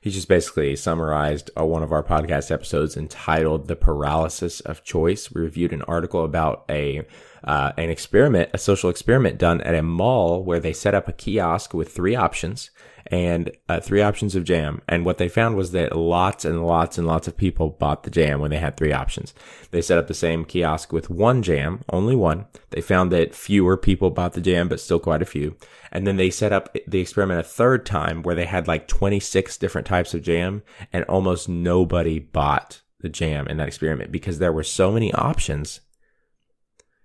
he 0.02 0.10
just 0.10 0.28
basically 0.28 0.76
summarized 0.76 1.52
uh, 1.56 1.64
one 1.64 1.84
of 1.84 1.92
our 1.92 2.04
podcast 2.04 2.50
episodes 2.50 2.98
entitled 2.98 3.68
"The 3.68 3.76
Paralysis 3.76 4.60
of 4.62 4.84
Choice." 4.84 5.32
We 5.32 5.42
reviewed 5.42 5.74
an 5.74 5.84
article 5.84 6.26
about 6.26 6.66
a 6.70 7.06
uh, 7.44 7.72
an 7.78 7.90
experiment, 7.90 8.50
a 8.52 8.58
social 8.58 8.90
experiment 8.90 9.38
done 9.38 9.62
at 9.62 9.76
a 9.76 9.84
mall 9.84 10.44
where 10.44 10.60
they 10.60 10.74
set 10.74 10.96
up 10.96 11.08
a 11.08 11.14
kiosk 11.14 11.74
with 11.74 11.94
three 11.94 12.16
options 12.16 12.72
and 13.08 13.52
uh, 13.68 13.80
three 13.80 14.02
options 14.02 14.36
of 14.36 14.44
jam. 14.44 14.82
And 14.88 15.06
what 15.06 15.18
they 15.18 15.30
found 15.30 15.56
was 15.56 15.72
that 15.72 15.96
lots 15.96 16.46
and 16.46 16.66
lots 16.66 16.98
and 16.98 17.08
lots 17.08 17.28
of 17.28 17.38
people 17.38 17.70
bought 17.70 18.04
the 18.04 18.10
jam 18.10 18.40
when 18.40 18.52
they 18.52 18.58
had 18.58 18.78
three 18.78 18.94
options. 18.94 19.34
They 19.72 19.82
set 19.82 19.98
up 19.98 20.08
the 20.08 20.14
same 20.14 20.46
kiosk 20.46 20.94
with 20.94 21.10
one 21.10 21.42
jam, 21.42 21.84
only 21.90 22.16
one. 22.16 22.46
They 22.70 22.82
found 22.82 23.12
that 23.12 23.36
fewer 23.36 23.78
people 23.78 24.10
bought 24.10 24.34
the 24.34 24.42
jam, 24.42 24.68
but 24.68 24.80
still 24.80 25.00
quite 25.00 25.22
a 25.22 25.26
few. 25.26 25.56
And 25.92 26.08
then 26.08 26.18
they 26.18 26.30
set 26.30 26.54
up 26.54 26.76
the 26.88 27.00
experiment 27.00 27.40
a 27.40 27.44
third 27.44 27.86
time 27.86 28.24
where 28.24 28.36
they 28.36 28.46
had 28.46 28.68
like 28.68 28.88
26 28.88 29.58
different 29.58 29.88
types 29.88 30.14
of 30.14 30.22
jam 30.22 30.64
and 30.94 31.04
almost 31.06 31.50
nobody 31.50 32.20
bought 32.20 32.82
the 33.02 33.10
jam 33.10 33.48
in 33.48 33.58
that 33.58 33.68
experiment 33.68 34.12
because 34.12 34.40
there 34.40 34.54
were 34.54 34.64
so 34.64 34.92
many 34.92 35.14
options 35.14 35.82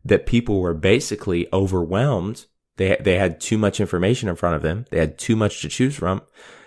that 0.04 0.26
people 0.26 0.60
were 0.60 0.74
basically 0.74 1.48
overwhelmed 1.52 2.46
they, 2.76 2.96
they 3.00 3.16
had 3.16 3.40
too 3.40 3.58
much 3.58 3.80
information 3.80 4.28
in 4.28 4.36
front 4.36 4.56
of 4.56 4.62
them. 4.62 4.84
They 4.90 4.98
had 4.98 5.18
too 5.18 5.36
much 5.36 5.62
to 5.62 5.68
choose 5.68 5.96
from. 5.96 6.22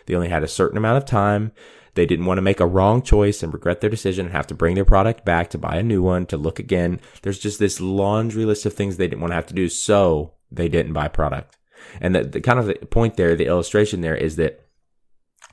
They 0.06 0.16
only 0.16 0.30
had 0.30 0.44
a 0.44 0.48
certain 0.48 0.78
amount 0.78 0.98
of 0.98 1.06
time. 1.06 1.52
They 1.96 2.06
didn't 2.06 2.26
want 2.26 2.38
to 2.38 2.44
make 2.44 2.60
a 2.60 2.68
wrong 2.68 3.02
choice 3.02 3.44
and 3.44 3.54
regret 3.54 3.82
their 3.82 3.90
decision 3.90 4.28
and 4.28 4.36
have 4.36 4.48
to 4.48 4.56
bring 4.56 4.76
their 4.76 4.86
product 4.86 5.26
back 5.26 5.50
to 5.50 5.58
buy 5.58 5.78
a 5.78 5.84
new 5.84 6.02
one, 6.02 6.26
to 6.28 6.38
look 6.38 6.60
again. 6.60 7.00
There's 7.22 7.40
just 7.40 7.60
this 7.60 7.82
laundry 7.82 8.46
list 8.46 8.66
of 8.66 8.74
things 8.74 8.98
they 8.98 9.08
didn't 9.08 9.22
want 9.22 9.32
to 9.32 9.36
have 9.36 9.48
to 9.48 9.54
do. 9.54 9.70
So 9.70 10.34
they 10.52 10.70
didn't 10.70 10.94
buy 10.94 11.08
product. 11.08 11.58
And 12.02 12.16
the, 12.16 12.24
the 12.24 12.42
kind 12.42 12.60
of 12.60 12.66
the 12.66 12.76
point 12.76 13.16
there, 13.16 13.36
the 13.36 13.46
illustration 13.46 14.02
there 14.02 14.16
is 14.16 14.36
that 14.36 14.66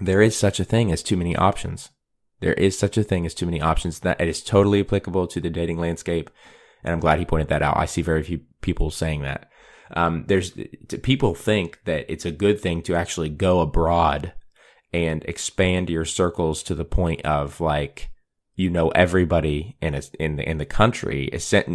there 0.01 0.23
is 0.23 0.37
such 0.37 0.61
a 0.61 0.65
thing 0.65 0.93
as 0.93 1.03
too 1.03 1.17
many 1.17 1.37
options. 1.37 1.91
There 2.41 2.55
is 2.55 2.79
such 2.79 2.99
a 2.99 3.03
thing 3.03 3.25
as 3.25 3.35
too 3.35 3.47
many 3.47 3.61
options 3.61 4.01
that 4.01 4.21
it 4.21 4.29
is 4.29 4.43
totally 4.43 4.81
applicable 4.81 5.27
to 5.29 5.41
the 5.41 5.51
dating 5.51 5.79
landscape. 5.79 6.31
And 6.85 6.93
I'm 6.93 7.01
glad 7.01 7.19
he 7.19 7.25
pointed 7.25 7.49
that 7.49 7.63
out. 7.63 7.77
I 7.77 7.87
see 7.87 8.03
very 8.03 8.23
few 8.23 8.41
people 8.61 8.91
saying 8.91 9.23
that 9.23 9.51
um, 9.95 10.25
there's 10.26 10.52
people 11.02 11.35
think 11.35 11.81
that 11.85 12.11
it's 12.11 12.25
a 12.25 12.31
good 12.33 12.61
thing 12.61 12.83
to 12.83 12.95
actually 12.95 13.28
go 13.28 13.61
abroad 13.61 14.33
and 14.93 15.25
expand 15.25 15.90
your 15.90 16.05
circles 16.05 16.62
to 16.64 16.75
the 16.75 16.85
point 16.85 17.23
of 17.25 17.61
like 17.61 18.11
you 18.57 18.71
know 18.71 18.88
everybody 18.90 19.76
in 19.81 19.95
a, 19.95 20.02
in 20.19 20.37
the 20.37 20.49
in 20.49 20.59
the 20.59 20.66
country. 20.66 21.31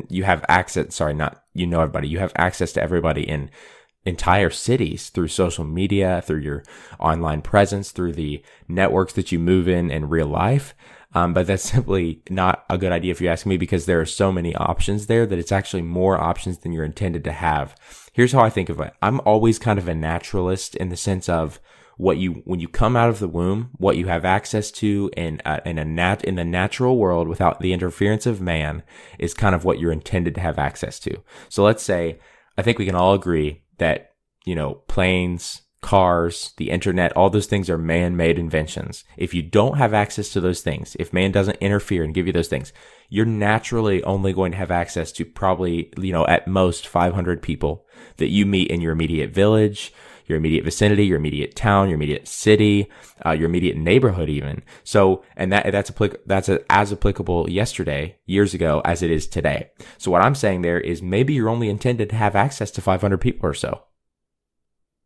You 0.10 0.24
have 0.24 0.46
access 0.48 0.96
sorry 0.96 1.13
not 1.13 1.44
you 1.53 1.68
know 1.68 1.82
everybody. 1.82 2.08
You 2.08 2.20
have 2.20 2.34
access 2.36 2.74
to 2.74 2.84
everybody 2.84 3.27
in 3.27 3.50
entire 4.03 4.50
cities 4.50 5.10
through 5.10 5.27
social 5.27 5.63
media 5.63 6.24
through 6.25 6.39
your 6.39 6.63
online 7.00 7.41
presence 7.41 7.91
through 7.91 8.13
the 8.13 8.44
networks 8.68 9.13
that 9.13 9.32
you 9.32 9.38
move 9.38 9.68
in 9.68 9.91
in 9.91 10.10
real 10.10 10.27
life. 10.27 10.74
Um, 11.13 11.34
but 11.34 11.48
that's 11.48 11.70
simply 11.72 12.24
not 12.30 12.65
a 12.70 12.77
good 12.77 12.91
idea 12.91 13.12
if 13.12 13.22
you 13.22 13.30
ask 13.30 13.46
me 13.46 13.58
because 13.58 13.86
there 13.86 14.01
are 14.01 14.06
so 14.06 14.32
many 14.32 14.56
options 14.56 15.08
there 15.08 15.25
that 15.25 15.39
it's 15.39 15.51
actually 15.51 15.84
more 15.84 16.20
options 16.20 16.60
than 16.60 16.72
you're 16.72 16.86
intended 16.86 17.24
to 17.25 17.32
have. 17.32 17.75
Here's 18.12 18.34
how 18.34 18.41
I 18.41 18.50
think 18.50 18.70
of 18.70 18.80
it. 18.80 18.94
I'm 19.01 19.22
always 19.22 19.58
kind 19.60 19.80
of 19.80 19.88
a 19.88 19.96
naturalist 19.96 20.75
in 20.75 20.89
the 20.89 20.98
sense 20.98 21.30
of 21.30 21.60
what 21.98 22.18
you, 22.18 22.41
when 22.46 22.60
you 22.60 22.68
come 22.68 22.98
out 22.98 23.10
of 23.10 23.20
the 23.20 23.27
womb, 23.27 23.70
what 23.77 23.96
you 23.96 24.08
have 24.08 24.25
access 24.25 24.72
to 24.72 25.10
in 25.15 25.41
a, 25.46 25.62
in 25.65 25.77
a 25.77 25.86
nat, 25.86 26.24
in 26.24 26.36
the 26.36 26.44
natural 26.44 26.98
world 26.98 27.27
without 27.27 27.60
the 27.60 27.74
interference 27.74 28.25
of 28.25 28.41
man 28.41 28.84
is 29.20 29.34
kind 29.34 29.53
of 29.53 29.63
what 29.63 29.80
you're 29.80 29.91
intended 29.91 30.36
to 30.36 30.41
have 30.41 30.58
access 30.58 31.00
to. 31.00 31.22
So 31.48 31.63
let's 31.63 31.84
say, 31.84 32.20
I 32.58 32.63
think 32.63 32.80
we 32.80 32.86
can 32.86 32.96
all 32.96 33.13
agree 33.13 33.63
that, 33.77 34.13
you 34.46 34.56
know, 34.56 34.75
planes, 34.88 35.62
cars, 35.82 36.54
the 36.58 36.70
internet, 36.70 37.12
all 37.14 37.30
those 37.30 37.48
things 37.48 37.70
are 37.70 37.78
man-made 37.78 38.38
inventions. 38.38 39.04
If 39.18 39.34
you 39.34 39.42
don't 39.42 39.78
have 39.78 39.94
access 39.94 40.30
to 40.30 40.42
those 40.42 40.62
things, 40.62 40.96
if 41.00 41.12
man 41.12 41.32
doesn't 41.32 41.58
interfere 41.58 42.04
and 42.04 42.14
give 42.14 42.28
you 42.28 42.34
those 42.34 42.48
things, 42.48 42.72
you're 43.10 43.26
naturally 43.26 44.04
only 44.04 44.32
going 44.32 44.52
to 44.52 44.58
have 44.58 44.72
access 44.72 45.12
to 45.14 45.26
probably, 45.26 45.92
you 45.98 46.14
know, 46.14 46.26
at 46.28 46.48
most 46.48 46.88
500 46.88 47.42
people 47.42 47.86
that 48.18 48.30
you 48.30 48.46
meet 48.46 48.70
in 48.70 48.80
your 48.80 48.94
immediate 48.94 49.32
village, 49.32 49.92
your 50.28 50.38
immediate 50.38 50.64
vicinity, 50.64 51.06
your 51.06 51.18
immediate 51.18 51.56
town, 51.56 51.90
your 51.90 51.96
immediate 51.96 52.28
city, 52.28 52.90
uh, 53.26 53.32
your 53.32 53.50
immediate 53.50 53.76
neighborhood, 53.76 54.30
even. 54.30 54.64
So, 54.84 55.24
and 55.36 55.52
that 55.52 55.72
that's 55.72 55.92
that's 56.26 56.48
a, 56.48 56.72
as 56.72 56.94
applicable 56.94 57.50
yesterday, 57.50 58.18
years 58.26 58.54
ago, 58.54 58.82
as 58.86 59.04
it 59.04 59.12
is 59.12 59.28
today. 59.28 59.72
So, 59.98 60.10
what 60.10 60.22
I'm 60.22 60.36
saying 60.36 60.62
there 60.62 60.80
is 60.80 61.02
maybe 61.02 61.34
you're 61.34 61.50
only 61.50 61.70
intended 61.70 62.10
to 62.12 62.16
have 62.16 62.36
access 62.36 62.72
to 62.72 62.82
500 62.82 63.18
people 63.20 63.50
or 63.50 63.54
so. 63.54 63.84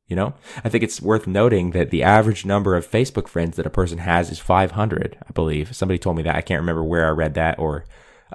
You 0.07 0.15
know, 0.15 0.35
I 0.63 0.69
think 0.69 0.83
it's 0.83 1.01
worth 1.01 1.25
noting 1.25 1.71
that 1.71 1.89
the 1.89 2.03
average 2.03 2.45
number 2.45 2.75
of 2.75 2.89
Facebook 2.89 3.27
friends 3.27 3.57
that 3.57 3.65
a 3.65 3.71
person 3.71 3.97
has 3.97 4.29
is 4.29 4.37
500, 4.37 5.17
I 5.27 5.31
believe. 5.31 5.75
Somebody 5.75 5.97
told 5.97 6.15
me 6.15 6.23
that. 6.23 6.35
I 6.35 6.41
can't 6.41 6.61
remember 6.61 6.83
where 6.83 7.07
I 7.07 7.11
read 7.11 7.33
that 7.33 7.57
or 7.57 7.85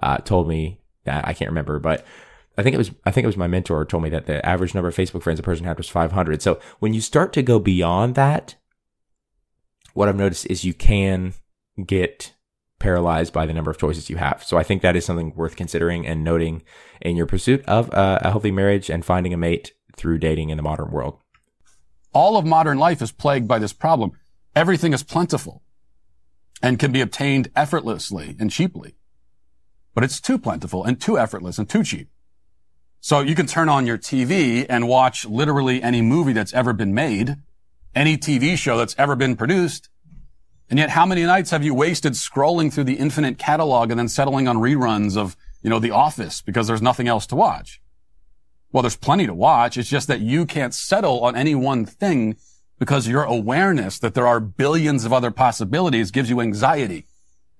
uh, 0.02 0.16
told 0.18 0.48
me 0.48 0.80
that. 1.04 1.28
I 1.28 1.32
can't 1.32 1.50
remember, 1.50 1.78
but 1.78 2.04
I 2.58 2.64
think 2.64 2.74
it 2.74 2.78
was, 2.78 2.90
I 3.06 3.12
think 3.12 3.22
it 3.22 3.28
was 3.28 3.36
my 3.36 3.46
mentor 3.46 3.84
told 3.84 4.02
me 4.02 4.10
that 4.10 4.26
the 4.26 4.44
average 4.44 4.74
number 4.74 4.88
of 4.88 4.96
Facebook 4.96 5.22
friends 5.22 5.38
a 5.38 5.44
person 5.44 5.64
had 5.64 5.78
was 5.78 5.88
500. 5.88 6.42
So 6.42 6.58
when 6.80 6.92
you 6.92 7.00
start 7.00 7.32
to 7.34 7.42
go 7.42 7.60
beyond 7.60 8.16
that, 8.16 8.56
what 9.94 10.08
I've 10.08 10.16
noticed 10.16 10.46
is 10.46 10.64
you 10.64 10.74
can 10.74 11.34
get 11.86 12.34
paralyzed 12.80 13.32
by 13.32 13.46
the 13.46 13.52
number 13.52 13.70
of 13.70 13.78
choices 13.78 14.10
you 14.10 14.16
have. 14.16 14.42
So 14.42 14.58
I 14.58 14.64
think 14.64 14.82
that 14.82 14.96
is 14.96 15.04
something 15.04 15.34
worth 15.36 15.54
considering 15.54 16.04
and 16.04 16.24
noting 16.24 16.62
in 17.00 17.14
your 17.14 17.26
pursuit 17.26 17.64
of 17.66 17.92
uh, 17.94 18.18
a 18.22 18.30
healthy 18.30 18.50
marriage 18.50 18.90
and 18.90 19.04
finding 19.04 19.32
a 19.32 19.36
mate 19.36 19.72
through 19.96 20.18
dating 20.18 20.50
in 20.50 20.56
the 20.56 20.62
modern 20.64 20.90
world. 20.90 21.19
All 22.12 22.36
of 22.36 22.44
modern 22.44 22.78
life 22.78 23.02
is 23.02 23.12
plagued 23.12 23.46
by 23.46 23.58
this 23.58 23.72
problem. 23.72 24.12
Everything 24.54 24.92
is 24.92 25.02
plentiful 25.02 25.62
and 26.62 26.78
can 26.78 26.92
be 26.92 27.00
obtained 27.00 27.50
effortlessly 27.54 28.36
and 28.38 28.50
cheaply. 28.50 28.94
But 29.94 30.04
it's 30.04 30.20
too 30.20 30.38
plentiful 30.38 30.84
and 30.84 31.00
too 31.00 31.18
effortless 31.18 31.58
and 31.58 31.68
too 31.68 31.84
cheap. 31.84 32.08
So 33.00 33.20
you 33.20 33.34
can 33.34 33.46
turn 33.46 33.68
on 33.68 33.86
your 33.86 33.96
TV 33.96 34.66
and 34.68 34.88
watch 34.88 35.24
literally 35.24 35.82
any 35.82 36.02
movie 36.02 36.34
that's 36.34 36.52
ever 36.52 36.72
been 36.72 36.92
made, 36.92 37.36
any 37.94 38.18
TV 38.18 38.58
show 38.58 38.76
that's 38.76 38.94
ever 38.98 39.16
been 39.16 39.36
produced. 39.36 39.88
And 40.68 40.78
yet 40.78 40.90
how 40.90 41.06
many 41.06 41.24
nights 41.24 41.50
have 41.50 41.64
you 41.64 41.74
wasted 41.74 42.12
scrolling 42.12 42.72
through 42.72 42.84
the 42.84 42.98
infinite 42.98 43.38
catalog 43.38 43.90
and 43.90 43.98
then 43.98 44.08
settling 44.08 44.46
on 44.46 44.58
reruns 44.58 45.16
of, 45.16 45.36
you 45.62 45.70
know, 45.70 45.78
The 45.78 45.90
Office 45.90 46.42
because 46.42 46.66
there's 46.66 46.82
nothing 46.82 47.08
else 47.08 47.26
to 47.28 47.36
watch? 47.36 47.80
Well, 48.72 48.82
there's 48.82 48.96
plenty 48.96 49.26
to 49.26 49.34
watch. 49.34 49.76
It's 49.76 49.88
just 49.88 50.08
that 50.08 50.20
you 50.20 50.46
can't 50.46 50.74
settle 50.74 51.24
on 51.24 51.34
any 51.34 51.54
one 51.54 51.84
thing 51.84 52.36
because 52.78 53.08
your 53.08 53.24
awareness 53.24 53.98
that 53.98 54.14
there 54.14 54.26
are 54.26 54.40
billions 54.40 55.04
of 55.04 55.12
other 55.12 55.30
possibilities 55.30 56.10
gives 56.10 56.30
you 56.30 56.40
anxiety. 56.40 57.06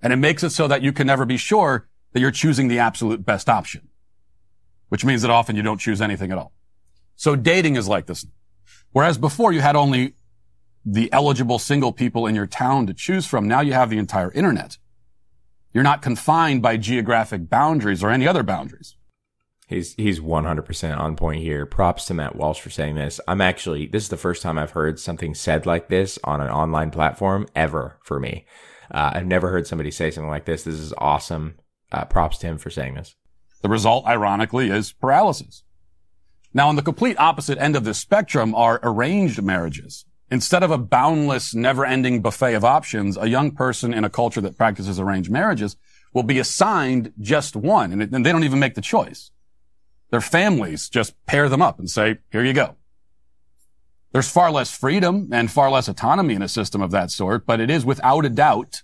And 0.01 0.11
it 0.11 0.17
makes 0.17 0.43
it 0.43 0.49
so 0.49 0.67
that 0.67 0.81
you 0.81 0.91
can 0.91 1.05
never 1.07 1.25
be 1.25 1.37
sure 1.37 1.87
that 2.13 2.19
you're 2.19 2.31
choosing 2.31 2.67
the 2.67 2.79
absolute 2.79 3.25
best 3.25 3.47
option, 3.49 3.89
which 4.89 5.05
means 5.05 5.21
that 5.21 5.31
often 5.31 5.55
you 5.55 5.61
don't 5.61 5.77
choose 5.77 6.01
anything 6.01 6.31
at 6.31 6.37
all. 6.37 6.53
So 7.15 7.35
dating 7.35 7.75
is 7.75 7.87
like 7.87 8.07
this. 8.07 8.25
Whereas 8.91 9.17
before 9.17 9.53
you 9.53 9.61
had 9.61 9.75
only 9.75 10.15
the 10.83 11.11
eligible 11.13 11.59
single 11.59 11.91
people 11.91 12.25
in 12.25 12.35
your 12.35 12.47
town 12.47 12.87
to 12.87 12.93
choose 12.93 13.27
from, 13.27 13.47
now 13.47 13.61
you 13.61 13.73
have 13.73 13.89
the 13.89 13.99
entire 13.99 14.31
internet. 14.31 14.77
You're 15.73 15.83
not 15.83 16.01
confined 16.01 16.61
by 16.61 16.77
geographic 16.77 17.47
boundaries 17.49 18.03
or 18.03 18.09
any 18.09 18.27
other 18.27 18.43
boundaries. 18.43 18.95
He's 19.71 19.93
he's 19.95 20.19
100% 20.19 20.97
on 20.97 21.15
point 21.15 21.41
here. 21.41 21.65
Props 21.65 22.05
to 22.05 22.13
Matt 22.13 22.35
Walsh 22.35 22.59
for 22.59 22.69
saying 22.69 22.95
this. 22.95 23.21
I'm 23.25 23.39
actually 23.39 23.87
this 23.87 24.03
is 24.03 24.09
the 24.09 24.17
first 24.17 24.41
time 24.41 24.59
I've 24.59 24.71
heard 24.71 24.99
something 24.99 25.33
said 25.33 25.65
like 25.65 25.87
this 25.87 26.19
on 26.25 26.41
an 26.41 26.49
online 26.49 26.91
platform 26.91 27.47
ever 27.55 27.97
for 28.03 28.19
me. 28.19 28.45
Uh, 28.93 29.11
I've 29.15 29.25
never 29.25 29.49
heard 29.49 29.67
somebody 29.67 29.89
say 29.89 30.11
something 30.11 30.29
like 30.29 30.43
this. 30.43 30.63
This 30.63 30.75
is 30.75 30.93
awesome. 30.97 31.55
Uh, 31.89 32.03
props 32.03 32.37
to 32.39 32.47
him 32.47 32.57
for 32.57 32.69
saying 32.69 32.95
this. 32.95 33.15
The 33.61 33.69
result, 33.69 34.05
ironically, 34.05 34.69
is 34.69 34.91
paralysis. 34.91 35.63
Now, 36.53 36.67
on 36.67 36.75
the 36.75 36.81
complete 36.81 37.17
opposite 37.17 37.57
end 37.57 37.77
of 37.77 37.85
this 37.85 37.97
spectrum 37.97 38.53
are 38.53 38.81
arranged 38.83 39.41
marriages. 39.41 40.05
Instead 40.29 40.63
of 40.63 40.71
a 40.71 40.77
boundless, 40.77 41.53
never-ending 41.53 42.21
buffet 42.21 42.55
of 42.55 42.65
options, 42.65 43.17
a 43.17 43.29
young 43.29 43.51
person 43.51 43.93
in 43.93 44.03
a 44.03 44.09
culture 44.09 44.41
that 44.41 44.57
practices 44.57 44.99
arranged 44.99 45.29
marriages 45.29 45.77
will 46.13 46.23
be 46.23 46.39
assigned 46.39 47.13
just 47.19 47.55
one, 47.55 47.93
and, 47.93 48.01
and 48.01 48.25
they 48.25 48.31
don't 48.31 48.43
even 48.43 48.59
make 48.59 48.75
the 48.75 48.81
choice. 48.81 49.31
Their 50.11 50.21
families 50.21 50.89
just 50.89 51.15
pair 51.25 51.49
them 51.49 51.61
up 51.61 51.79
and 51.79 51.89
say, 51.89 52.19
here 52.31 52.43
you 52.43 52.53
go. 52.53 52.75
There's 54.11 54.29
far 54.29 54.51
less 54.51 54.75
freedom 54.75 55.29
and 55.31 55.49
far 55.49 55.71
less 55.71 55.87
autonomy 55.87 56.33
in 56.33 56.41
a 56.41 56.49
system 56.49 56.81
of 56.81 56.91
that 56.91 57.11
sort, 57.11 57.45
but 57.45 57.61
it 57.61 57.69
is 57.69 57.85
without 57.85 58.25
a 58.25 58.29
doubt 58.29 58.83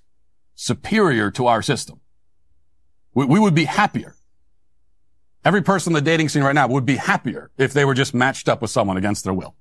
superior 0.55 1.29
to 1.31 1.47
our 1.47 1.61
system. 1.61 1.99
We, 3.13 3.25
we 3.25 3.39
would 3.39 3.53
be 3.53 3.65
happier. 3.65 4.15
Every 5.43 5.61
person 5.61 5.91
in 5.91 5.95
the 5.95 6.01
dating 6.01 6.29
scene 6.29 6.43
right 6.43 6.55
now 6.55 6.67
would 6.67 6.85
be 6.85 6.95
happier 6.95 7.51
if 7.57 7.73
they 7.73 7.83
were 7.83 7.93
just 7.93 8.13
matched 8.13 8.47
up 8.47 8.61
with 8.61 8.71
someone 8.71 8.95
against 8.95 9.25
their 9.25 9.33
will. 9.33 9.56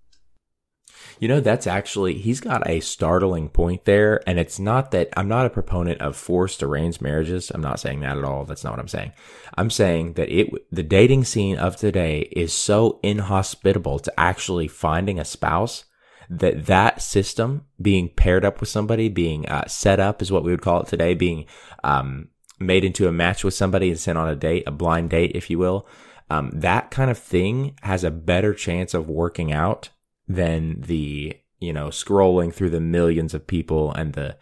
You 1.19 1.29
know, 1.29 1.41
that's 1.41 1.67
actually, 1.67 2.15
he's 2.15 2.41
got 2.41 2.69
a 2.69 2.81
startling 2.81 3.49
point 3.49 3.85
there. 3.85 4.21
And 4.29 4.39
it's 4.39 4.59
not 4.59 4.91
that 4.91 5.09
I'm 5.17 5.29
not 5.29 5.47
a 5.47 5.51
proponent 5.51 6.01
of 6.01 6.17
forced 6.17 6.63
arranged 6.63 7.01
marriages. 7.01 7.51
I'm 7.51 7.63
not 7.63 7.81
saying 7.81 8.01
that 8.01 8.19
at 8.19 8.25
all. 8.25 8.45
That's 8.45 8.65
not 8.65 8.73
what 8.73 8.81
I'm 8.81 8.89
saying. 8.89 9.13
I'm 9.57 9.71
saying 9.71 10.15
that 10.15 10.29
it, 10.29 10.51
the 10.71 10.83
dating 10.83 11.25
scene 11.25 11.57
of 11.57 11.77
today 11.77 12.29
is 12.33 12.53
so 12.53 13.01
inhospitable 13.03 13.99
to 14.01 14.21
actually 14.21 14.69
finding 14.69 15.19
a 15.19 15.25
spouse 15.25 15.85
that 16.29 16.67
that 16.67 17.01
system 17.01 17.65
being 17.81 18.09
paired 18.09 18.45
up 18.45 18.61
with 18.61 18.69
somebody, 18.69 19.09
being 19.09 19.49
uh, 19.49 19.67
set 19.67 20.01
up 20.01 20.21
is 20.21 20.33
what 20.33 20.45
we 20.45 20.51
would 20.51 20.63
call 20.63 20.81
it 20.81 20.89
today, 20.89 21.15
being 21.15 21.47
um, 21.85 22.29
made 22.59 22.85
into 22.85 23.09
a 23.09 23.13
match 23.13 23.45
with 23.45 23.55
somebody 23.55 23.91
and 23.91 23.99
sent 23.99 24.19
on 24.19 24.29
a 24.29 24.37
date, 24.37 24.65
a 24.67 24.71
blind 24.71 25.11
date, 25.11 25.33
if 25.35 25.51
you 25.51 25.59
will. 25.59 25.87
Um, 26.29 26.51
that 26.53 26.91
kind 26.91 27.11
of 27.11 27.19
thing 27.19 27.77
has 27.83 28.03
a 28.03 28.11
better 28.11 28.53
chance 28.53 28.95
of 28.95 29.09
working 29.09 29.53
out 29.53 29.91
than 30.29 30.81
the 30.81 31.37
you 31.59 31.73
know 31.73 31.89
scrolling 31.89 32.53
through 32.53 32.71
the 32.71 32.81
millions 32.81 33.35
of 33.35 33.47
people 33.47 33.93
and 33.93 34.13
the 34.15 34.37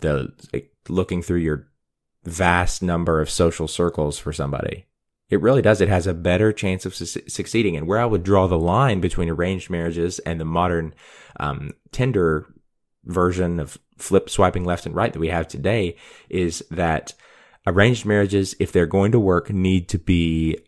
the 0.00 0.32
like, 0.52 0.72
looking 0.88 1.22
through 1.22 1.38
your 1.38 1.68
vast 2.24 2.82
number 2.82 3.20
of 3.20 3.30
social 3.30 3.68
circles 3.68 4.18
for 4.18 4.32
somebody. 4.32 4.86
It 5.30 5.42
really 5.42 5.62
does. 5.62 5.80
It 5.80 5.88
has 5.88 6.06
a 6.06 6.14
better 6.14 6.52
chance 6.52 6.86
of 6.86 6.94
su- 6.94 7.20
succeeding. 7.28 7.76
And 7.76 7.86
where 7.86 7.98
I 7.98 8.06
would 8.06 8.22
draw 8.22 8.46
the 8.46 8.58
line 8.58 9.00
between 9.00 9.28
arranged 9.28 9.68
marriages 9.68 10.18
and 10.20 10.40
the 10.40 10.44
modern 10.44 10.94
um, 11.38 11.72
Tinder 11.92 12.46
version 13.04 13.60
of 13.60 13.78
flip 13.98 14.30
swiping 14.30 14.64
left 14.64 14.86
and 14.86 14.94
right 14.94 15.12
that 15.12 15.18
we 15.18 15.28
have 15.28 15.48
today 15.48 15.96
is 16.28 16.64
that 16.70 17.14
arranged 17.66 18.06
marriages, 18.06 18.54
if 18.58 18.72
they're 18.72 18.86
going 18.86 19.12
to 19.12 19.20
work, 19.20 19.50
need 19.50 19.88
to 19.90 19.98
be 19.98 20.58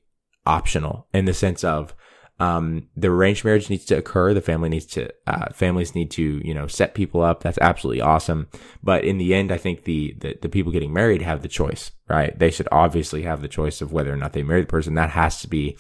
optional 0.47 1.07
in 1.13 1.25
the 1.25 1.35
sense 1.35 1.65
of 1.65 1.95
um, 2.41 2.89
the 2.97 3.09
arranged 3.09 3.45
marriage 3.45 3.69
needs 3.69 3.85
to 3.85 3.99
occur. 3.99 4.33
The 4.33 4.41
family 4.41 4.71
needs 4.71 4.87
to, 4.87 5.11
uh, 5.27 5.53
families 5.53 5.95
need 5.95 6.11
to, 6.13 6.41
you 6.43 6.55
know, 6.55 6.67
set 6.67 6.95
people 6.95 7.21
up. 7.21 7.43
That's 7.43 7.59
absolutely 7.59 8.01
awesome. 8.01 8.49
But 8.83 9.05
in 9.05 9.19
the 9.19 9.35
end, 9.35 9.53
I 9.53 9.59
think 9.59 9.85
the, 9.85 10.17
the, 10.19 10.39
the, 10.41 10.49
people 10.49 10.73
getting 10.73 10.93
married 10.93 11.21
have 11.21 11.43
the 11.43 11.49
choice, 11.49 11.93
right? 12.09 12.37
They 12.37 12.51
should 12.51 12.69
obviously 12.73 13.23
have 13.23 13.43
the 13.43 13.49
choice 13.49 13.83
of 13.83 13.93
whether 13.93 14.11
or 14.11 14.17
not 14.17 14.33
they 14.33 14.43
marry 14.43 14.63
the 14.63 14.67
person. 14.67 14.95
That 14.95 15.11
has 15.11 15.43
to 15.43 15.49
be 15.49 15.77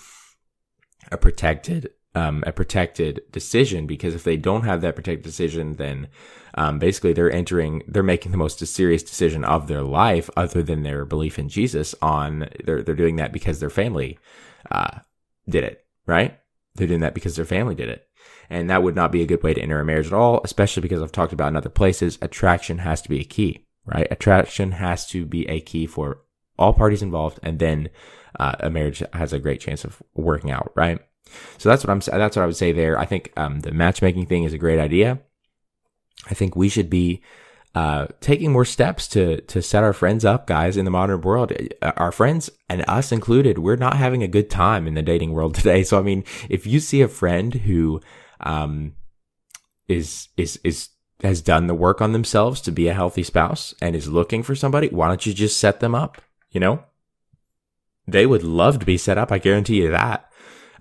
a 1.10 1.16
protected, 1.16 1.92
um, 2.14 2.44
a 2.46 2.52
protected 2.52 3.22
decision 3.32 3.86
because 3.86 4.14
if 4.14 4.24
they 4.24 4.36
don't 4.36 4.64
have 4.64 4.82
that 4.82 4.96
protected 4.96 5.24
decision, 5.24 5.76
then, 5.76 6.08
um, 6.56 6.78
basically 6.78 7.14
they're 7.14 7.32
entering, 7.32 7.82
they're 7.88 8.02
making 8.02 8.32
the 8.32 8.38
most 8.38 8.58
serious 8.66 9.02
decision 9.02 9.44
of 9.44 9.66
their 9.66 9.82
life 9.82 10.28
other 10.36 10.62
than 10.62 10.82
their 10.82 11.06
belief 11.06 11.38
in 11.38 11.48
Jesus 11.48 11.94
on, 12.02 12.50
they're, 12.64 12.82
they're 12.82 12.94
doing 12.94 13.16
that 13.16 13.32
because 13.32 13.60
their 13.60 13.70
family, 13.70 14.18
uh, 14.70 14.98
did 15.48 15.64
it, 15.64 15.86
right? 16.06 16.36
They're 16.74 16.86
doing 16.86 17.00
that 17.00 17.14
because 17.14 17.36
their 17.36 17.44
family 17.44 17.74
did 17.74 17.88
it. 17.88 18.06
And 18.48 18.68
that 18.68 18.82
would 18.82 18.96
not 18.96 19.12
be 19.12 19.22
a 19.22 19.26
good 19.26 19.42
way 19.42 19.54
to 19.54 19.60
enter 19.60 19.80
a 19.80 19.84
marriage 19.84 20.08
at 20.08 20.12
all, 20.12 20.40
especially 20.44 20.82
because 20.82 21.02
I've 21.02 21.12
talked 21.12 21.32
about 21.32 21.48
in 21.48 21.56
other 21.56 21.68
places, 21.68 22.18
attraction 22.20 22.78
has 22.78 23.00
to 23.02 23.08
be 23.08 23.20
a 23.20 23.24
key, 23.24 23.66
right? 23.86 24.08
Attraction 24.10 24.72
has 24.72 25.06
to 25.08 25.24
be 25.24 25.48
a 25.48 25.60
key 25.60 25.86
for 25.86 26.22
all 26.58 26.72
parties 26.72 27.02
involved. 27.02 27.38
And 27.42 27.58
then 27.58 27.88
uh, 28.38 28.56
a 28.60 28.70
marriage 28.70 29.02
has 29.12 29.32
a 29.32 29.38
great 29.38 29.60
chance 29.60 29.84
of 29.84 30.02
working 30.14 30.50
out, 30.50 30.72
right? 30.74 31.00
So 31.58 31.68
that's 31.68 31.84
what 31.84 31.90
I'm, 31.90 32.00
that's 32.00 32.36
what 32.36 32.42
I 32.42 32.46
would 32.46 32.56
say 32.56 32.72
there. 32.72 32.98
I 32.98 33.06
think, 33.06 33.32
um, 33.36 33.60
the 33.60 33.72
matchmaking 33.72 34.26
thing 34.26 34.44
is 34.44 34.52
a 34.52 34.58
great 34.58 34.80
idea. 34.80 35.20
I 36.28 36.34
think 36.34 36.56
we 36.56 36.68
should 36.68 36.90
be 36.90 37.22
uh, 37.74 38.06
taking 38.20 38.52
more 38.52 38.64
steps 38.64 39.06
to 39.08 39.40
to 39.42 39.62
set 39.62 39.84
our 39.84 39.92
friends 39.92 40.24
up, 40.24 40.46
guys, 40.46 40.76
in 40.76 40.84
the 40.84 40.90
modern 40.90 41.20
world. 41.20 41.52
Uh, 41.80 41.92
our 41.96 42.10
friends 42.10 42.50
and 42.68 42.84
us 42.88 43.12
included, 43.12 43.58
we're 43.58 43.76
not 43.76 43.96
having 43.96 44.22
a 44.22 44.28
good 44.28 44.50
time 44.50 44.88
in 44.88 44.94
the 44.94 45.02
dating 45.02 45.32
world 45.32 45.54
today. 45.56 45.84
So, 45.84 45.98
I 45.98 46.02
mean, 46.02 46.24
if 46.48 46.66
you 46.66 46.80
see 46.80 47.00
a 47.00 47.08
friend 47.08 47.54
who 47.54 48.00
um, 48.40 48.94
is 49.86 50.28
is 50.36 50.58
is 50.64 50.88
has 51.22 51.40
done 51.42 51.66
the 51.66 51.74
work 51.74 52.00
on 52.00 52.12
themselves 52.12 52.60
to 52.62 52.72
be 52.72 52.88
a 52.88 52.94
healthy 52.94 53.22
spouse 53.22 53.74
and 53.80 53.94
is 53.94 54.08
looking 54.08 54.42
for 54.42 54.54
somebody, 54.56 54.88
why 54.88 55.06
don't 55.08 55.26
you 55.26 55.34
just 55.34 55.60
set 55.60 55.80
them 55.80 55.94
up? 55.94 56.20
You 56.50 56.58
know, 56.58 56.82
they 58.08 58.26
would 58.26 58.42
love 58.42 58.80
to 58.80 58.86
be 58.86 58.98
set 58.98 59.18
up. 59.18 59.30
I 59.30 59.38
guarantee 59.38 59.82
you 59.82 59.90
that. 59.90 60.26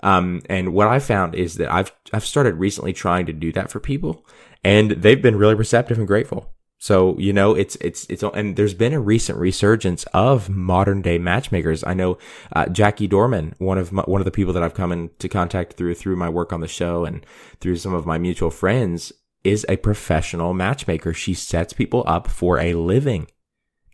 Um, 0.02 0.42
and 0.50 0.74
what 0.74 0.88
I 0.88 1.00
found 1.00 1.36
is 1.36 1.56
that 1.56 1.72
I've 1.72 1.92
I've 2.12 2.26
started 2.26 2.56
recently 2.56 2.94
trying 2.94 3.28
to 3.28 3.34
do 3.34 3.52
that 3.52 3.70
for 3.70 3.80
people, 3.80 4.26
and 4.64 4.92
they've 4.92 5.22
been 5.22 5.36
really 5.36 5.56
receptive 5.56 6.00
and 6.00 6.08
grateful. 6.08 6.52
So, 6.82 7.18
you 7.20 7.34
know, 7.34 7.56
it's, 7.56 7.76
it's, 7.82 8.06
it's, 8.10 8.24
and 8.24 8.56
there's 8.56 8.74
been 8.74 8.94
a 8.94 9.02
recent 9.02 9.38
resurgence 9.38 10.06
of 10.14 10.50
modern 10.50 11.02
day 11.02 11.18
matchmakers. 11.18 11.84
I 11.84 11.94
know, 11.94 12.18
uh, 12.56 12.68
Jackie 12.68 13.06
Dorman, 13.06 13.54
one 13.58 13.78
of 13.78 13.92
my, 13.92 14.04
one 14.04 14.22
of 14.22 14.26
the 14.26 14.32
people 14.32 14.54
that 14.54 14.64
I've 14.64 14.74
come 14.74 14.94
into 14.94 15.28
contact 15.28 15.74
through, 15.74 15.96
through 15.96 16.16
my 16.16 16.30
work 16.30 16.54
on 16.54 16.62
the 16.62 16.70
show 16.70 17.04
and 17.04 17.26
through 17.60 17.76
some 17.76 17.94
of 17.94 18.06
my 18.06 18.18
mutual 18.18 18.50
friends 18.50 19.12
is 19.44 19.66
a 19.68 19.76
professional 19.76 20.54
matchmaker. 20.54 21.14
She 21.14 21.34
sets 21.34 21.74
people 21.74 22.06
up 22.08 22.28
for 22.28 22.60
a 22.60 22.74
living. 22.74 23.28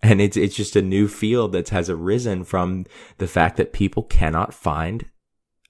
And 0.03 0.21
it's, 0.21 0.37
it's 0.37 0.55
just 0.55 0.75
a 0.75 0.81
new 0.83 1.07
field 1.07 1.53
that 1.53 1.69
has 1.69 1.89
arisen 1.89 2.43
from 2.43 2.85
the 3.17 3.27
fact 3.27 3.57
that 3.57 3.73
people 3.73 4.03
cannot 4.03 4.53
find 4.53 5.05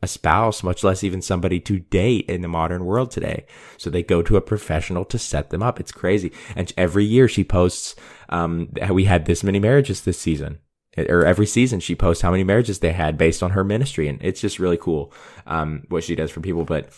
a 0.01 0.08
spouse, 0.08 0.63
much 0.63 0.84
less 0.84 1.03
even 1.03 1.21
somebody 1.21 1.60
to 1.62 1.79
date 1.79 2.29
in 2.29 2.41
the 2.41 2.47
modern 2.47 2.86
world 2.86 3.12
today. 3.12 3.45
So 3.77 3.89
they 3.89 4.03
go 4.03 4.21
to 4.21 4.38
a 4.38 4.41
professional 4.41 5.05
to 5.05 5.17
set 5.17 5.49
them 5.49 5.63
up. 5.63 5.79
It's 5.79 5.91
crazy. 5.91 6.31
And 6.55 6.71
every 6.77 7.05
year 7.05 7.27
she 7.27 7.43
posts, 7.43 7.95
um, 8.29 8.69
we 8.89 9.05
had 9.05 9.25
this 9.25 9.43
many 9.43 9.60
marriages 9.60 10.01
this 10.01 10.19
season. 10.19 10.60
Or 10.97 11.25
every 11.25 11.45
season 11.45 11.79
she 11.79 11.95
posts 11.95 12.21
how 12.21 12.31
many 12.31 12.43
marriages 12.43 12.79
they 12.79 12.93
had 12.93 13.17
based 13.17 13.43
on 13.43 13.51
her 13.51 13.63
ministry. 13.63 14.08
And 14.08 14.21
it's 14.21 14.41
just 14.41 14.60
really 14.60 14.77
cool, 14.77 15.13
um, 15.45 15.84
what 15.89 16.03
she 16.03 16.15
does 16.15 16.31
for 16.31 16.39
people. 16.39 16.63
But 16.63 16.89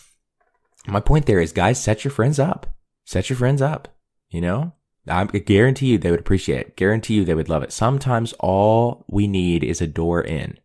my 0.86 1.00
point 1.00 1.26
there 1.26 1.40
is 1.40 1.52
guys, 1.52 1.82
set 1.82 2.04
your 2.04 2.12
friends 2.12 2.38
up. 2.38 2.66
Set 3.04 3.30
your 3.30 3.36
friends 3.36 3.62
up. 3.62 3.88
You 4.28 4.42
know, 4.42 4.74
I 5.08 5.24
guarantee 5.24 5.86
you 5.86 5.98
they 5.98 6.10
would 6.10 6.20
appreciate 6.20 6.60
it. 6.60 6.76
Guarantee 6.76 7.14
you 7.14 7.24
they 7.24 7.34
would 7.34 7.48
love 7.48 7.62
it. 7.62 7.72
Sometimes 7.72 8.34
all 8.34 9.04
we 9.08 9.26
need 9.26 9.64
is 9.64 9.80
a 9.80 9.86
door 9.86 10.22
in, 10.22 10.58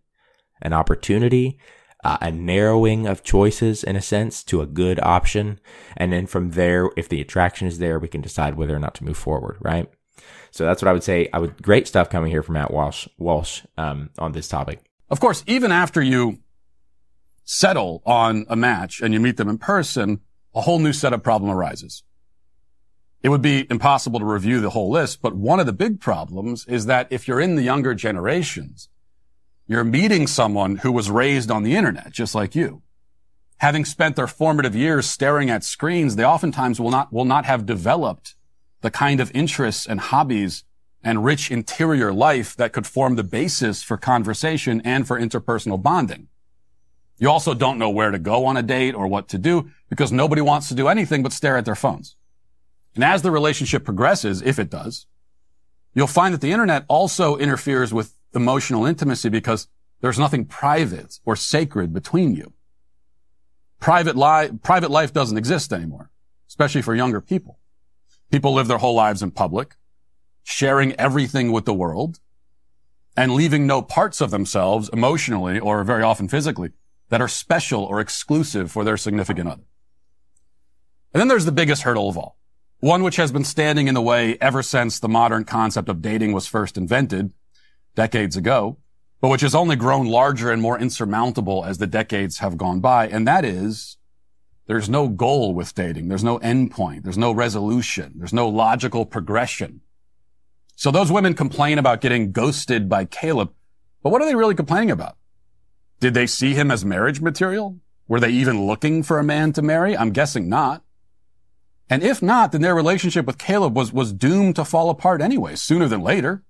an 0.61 0.73
opportunity, 0.73 1.57
uh, 2.03 2.17
a 2.21 2.31
narrowing 2.31 3.07
of 3.07 3.23
choices 3.23 3.83
in 3.83 3.95
a 3.95 4.01
sense 4.01 4.43
to 4.45 4.61
a 4.61 4.65
good 4.65 4.99
option. 5.01 5.59
And 5.95 6.11
then 6.11 6.27
from 6.27 6.51
there, 6.51 6.89
if 6.97 7.09
the 7.09 7.21
attraction 7.21 7.67
is 7.67 7.79
there, 7.79 7.99
we 7.99 8.07
can 8.07 8.21
decide 8.21 8.55
whether 8.55 8.75
or 8.75 8.79
not 8.79 8.95
to 8.95 9.03
move 9.03 9.17
forward, 9.17 9.57
right? 9.61 9.89
So 10.51 10.65
that's 10.65 10.81
what 10.81 10.89
I 10.89 10.93
would 10.93 11.03
say. 11.03 11.29
I 11.33 11.39
would 11.39 11.61
great 11.63 11.87
stuff 11.87 12.09
coming 12.09 12.29
here 12.29 12.43
from 12.43 12.53
Matt 12.53 12.71
Walsh 12.71 13.07
Walsh 13.17 13.63
um, 13.77 14.11
on 14.19 14.33
this 14.33 14.47
topic. 14.47 14.79
Of 15.09 15.19
course, 15.19 15.43
even 15.47 15.71
after 15.71 16.01
you 16.01 16.39
settle 17.43 18.01
on 18.05 18.45
a 18.49 18.55
match 18.55 19.01
and 19.01 19.13
you 19.13 19.19
meet 19.19 19.37
them 19.37 19.49
in 19.49 19.57
person, 19.57 20.21
a 20.55 20.61
whole 20.61 20.79
new 20.79 20.93
set 20.93 21.13
of 21.13 21.23
problem 21.23 21.51
arises. 21.51 22.03
It 23.21 23.29
would 23.29 23.41
be 23.41 23.65
impossible 23.69 24.19
to 24.19 24.25
review 24.25 24.59
the 24.59 24.71
whole 24.71 24.91
list, 24.91 25.21
but 25.21 25.35
one 25.35 25.59
of 25.59 25.65
the 25.65 25.73
big 25.73 26.01
problems 26.01 26.65
is 26.67 26.85
that 26.87 27.07
if 27.09 27.27
you're 27.27 27.39
in 27.39 27.55
the 27.55 27.63
younger 27.63 27.95
generations, 27.95 28.89
you're 29.67 29.84
meeting 29.84 30.28
someone 30.28 30.78
who 30.78 30.91
was 30.91 31.10
raised 31.10 31.49
on 31.49 31.63
the 31.63 31.76
internet, 31.76 32.12
just 32.12 32.36
like 32.36 32.56
you. 32.56 32.82
having 33.63 33.86
spent 33.86 34.17
their 34.17 34.28
formative 34.28 34.76
years 34.76 35.10
staring 35.10 35.49
at 35.49 35.63
screens, 35.63 36.17
they 36.17 36.26
oftentimes 36.26 36.82
will 36.82 36.91
not, 36.91 37.13
will 37.13 37.23
not 37.23 37.45
have 37.45 37.65
developed 37.65 38.36
the 38.82 38.91
kind 38.91 39.21
of 39.21 39.32
interests 39.34 39.86
and 39.86 40.02
hobbies 40.02 40.65
and 41.02 41.23
rich 41.23 41.49
interior 41.49 42.12
life 42.12 42.58
that 42.58 42.73
could 42.73 42.86
form 42.86 43.15
the 43.15 43.23
basis 43.23 43.82
for 43.82 43.95
conversation 43.95 44.82
and 44.84 45.08
for 45.08 45.17
interpersonal 45.17 45.82
bonding. 45.82 46.28
You 47.17 47.30
also 47.30 47.54
don't 47.54 47.78
know 47.78 47.89
where 47.89 48.12
to 48.12 48.19
go 48.19 48.45
on 48.45 48.58
a 48.58 48.62
date 48.62 48.95
or 48.95 49.08
what 49.08 49.30
to 49.30 49.38
do 49.38 49.71
because 49.89 50.12
nobody 50.12 50.41
wants 50.41 50.67
to 50.67 50.76
do 50.76 50.89
anything 50.89 51.23
but 51.23 51.32
stare 51.32 51.56
at 51.56 51.63
their 51.63 51.73
phones. 51.73 52.17
And 52.95 53.04
as 53.04 53.21
the 53.21 53.32
relationship 53.32 53.86
progresses, 53.86 54.41
if 54.41 54.60
it 54.60 54.69
does, 54.69 55.06
you'll 55.93 56.08
find 56.08 56.34
that 56.34 56.41
the 56.41 56.52
internet 56.52 56.84
also 56.89 57.38
interferes 57.38 57.93
with 57.93 58.13
emotional 58.35 58.85
intimacy 58.85 59.29
because 59.29 59.67
there's 60.01 60.19
nothing 60.19 60.45
private 60.45 61.19
or 61.25 61.35
sacred 61.35 61.93
between 61.93 62.35
you. 62.35 62.53
Private, 63.79 64.15
li- 64.15 64.57
private 64.61 64.91
life 64.91 65.13
doesn't 65.13 65.37
exist 65.37 65.73
anymore, 65.73 66.09
especially 66.47 66.81
for 66.81 66.95
younger 66.95 67.21
people. 67.21 67.59
People 68.31 68.53
live 68.53 68.67
their 68.67 68.77
whole 68.77 68.95
lives 68.95 69.21
in 69.21 69.31
public, 69.31 69.75
sharing 70.43 70.93
everything 70.93 71.51
with 71.51 71.65
the 71.65 71.73
world 71.73 72.19
and 73.15 73.33
leaving 73.33 73.67
no 73.67 73.81
parts 73.81 74.21
of 74.21 74.31
themselves 74.31 74.89
emotionally 74.91 75.59
or 75.59 75.83
very 75.83 76.03
often 76.03 76.27
physically 76.27 76.71
that 77.09 77.21
are 77.21 77.27
special 77.27 77.83
or 77.83 77.99
exclusive 77.99 78.71
for 78.71 78.83
their 78.83 78.97
significant 78.97 79.47
other. 79.47 79.63
And 81.13 81.21
then 81.21 81.27
there's 81.27 81.45
the 81.45 81.51
biggest 81.51 81.83
hurdle 81.83 82.09
of 82.09 82.17
all. 82.17 82.37
One 82.79 83.03
which 83.03 83.17
has 83.17 83.31
been 83.31 83.43
standing 83.43 83.87
in 83.87 83.93
the 83.93 84.01
way 84.01 84.37
ever 84.41 84.63
since 84.63 84.99
the 84.99 85.07
modern 85.07 85.45
concept 85.45 85.87
of 85.87 86.01
dating 86.01 86.33
was 86.33 86.47
first 86.47 86.77
invented 86.77 87.31
decades 87.95 88.36
ago, 88.36 88.77
but 89.21 89.29
which 89.29 89.41
has 89.41 89.56
only 89.56 89.75
grown 89.75 90.08
larger 90.08 90.51
and 90.51 90.62
more 90.62 90.79
insurmountable 90.79 91.63
as 91.65 91.77
the 91.77 91.88
decades 91.88 92.39
have 92.39 92.58
gone 92.58 92.79
by. 92.79 93.08
And 93.08 93.27
that 93.27 93.45
is 93.45 93.97
there's 94.65 94.89
no 94.89 95.08
goal 95.08 95.53
with 95.53 95.75
dating. 95.75 96.08
There's 96.08 96.23
no 96.23 96.39
endpoint. 96.39 97.03
There's 97.03 97.17
no 97.17 97.32
resolution. 97.32 98.13
There's 98.15 98.34
no 98.34 98.47
logical 98.47 99.06
progression. 99.06 99.82
So 100.75 100.89
those 100.89 101.12
women 101.12 101.34
complain 101.34 101.77
about 101.77 102.01
getting 102.01 102.32
ghosted 102.32 102.89
by 102.89 103.06
Caleb, 103.06 103.53
but 104.01 104.10
what 104.10 104.21
are 104.21 104.25
they 104.25 104.36
really 104.36 104.56
complaining 104.56 104.91
about? 104.91 105.17
Did 105.99 106.13
they 106.13 106.27
see 106.27 106.53
him 106.53 106.71
as 106.71 106.84
marriage 106.84 107.21
material? 107.21 107.79
Were 108.08 108.19
they 108.19 108.32
even 108.32 108.65
looking 108.65 109.03
for 109.03 109.19
a 109.19 109.23
man 109.23 109.53
to 109.53 109.62
marry? 109.62 109.95
I'm 109.95 110.12
guessing 110.12 110.49
not. 110.49 110.84
And 111.89 112.03
if 112.03 112.21
not, 112.21 112.51
then 112.51 112.62
their 112.62 112.75
relationship 112.75 113.25
with 113.25 113.38
Caleb 113.38 113.75
was, 113.75 113.93
was 113.93 114.13
doomed 114.13 114.56
to 114.56 114.65
fall 114.65 114.89
apart 114.89 115.21
anyway, 115.21 115.56
sooner 115.56 115.88
than 115.88 116.01
later. 116.01 116.43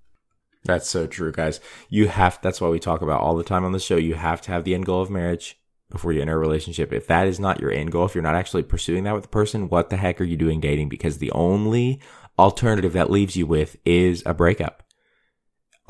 That's 0.64 0.88
so 0.88 1.06
true, 1.06 1.30
guys. 1.30 1.60
You 1.90 2.08
have, 2.08 2.38
that's 2.42 2.60
why 2.60 2.68
we 2.68 2.78
talk 2.78 3.02
about 3.02 3.20
all 3.20 3.36
the 3.36 3.44
time 3.44 3.64
on 3.64 3.72
the 3.72 3.78
show. 3.78 3.96
You 3.96 4.14
have 4.14 4.40
to 4.42 4.52
have 4.52 4.64
the 4.64 4.74
end 4.74 4.86
goal 4.86 5.02
of 5.02 5.10
marriage 5.10 5.58
before 5.90 6.12
you 6.12 6.22
enter 6.22 6.34
a 6.34 6.38
relationship. 6.38 6.92
If 6.92 7.06
that 7.08 7.26
is 7.26 7.38
not 7.38 7.60
your 7.60 7.70
end 7.70 7.92
goal, 7.92 8.06
if 8.06 8.14
you're 8.14 8.22
not 8.22 8.34
actually 8.34 8.62
pursuing 8.62 9.04
that 9.04 9.14
with 9.14 9.24
the 9.24 9.28
person, 9.28 9.68
what 9.68 9.90
the 9.90 9.98
heck 9.98 10.20
are 10.20 10.24
you 10.24 10.38
doing 10.38 10.60
dating? 10.60 10.88
Because 10.88 11.18
the 11.18 11.30
only 11.32 12.00
alternative 12.38 12.94
that 12.94 13.10
leaves 13.10 13.36
you 13.36 13.46
with 13.46 13.76
is 13.84 14.22
a 14.24 14.32
breakup. 14.32 14.82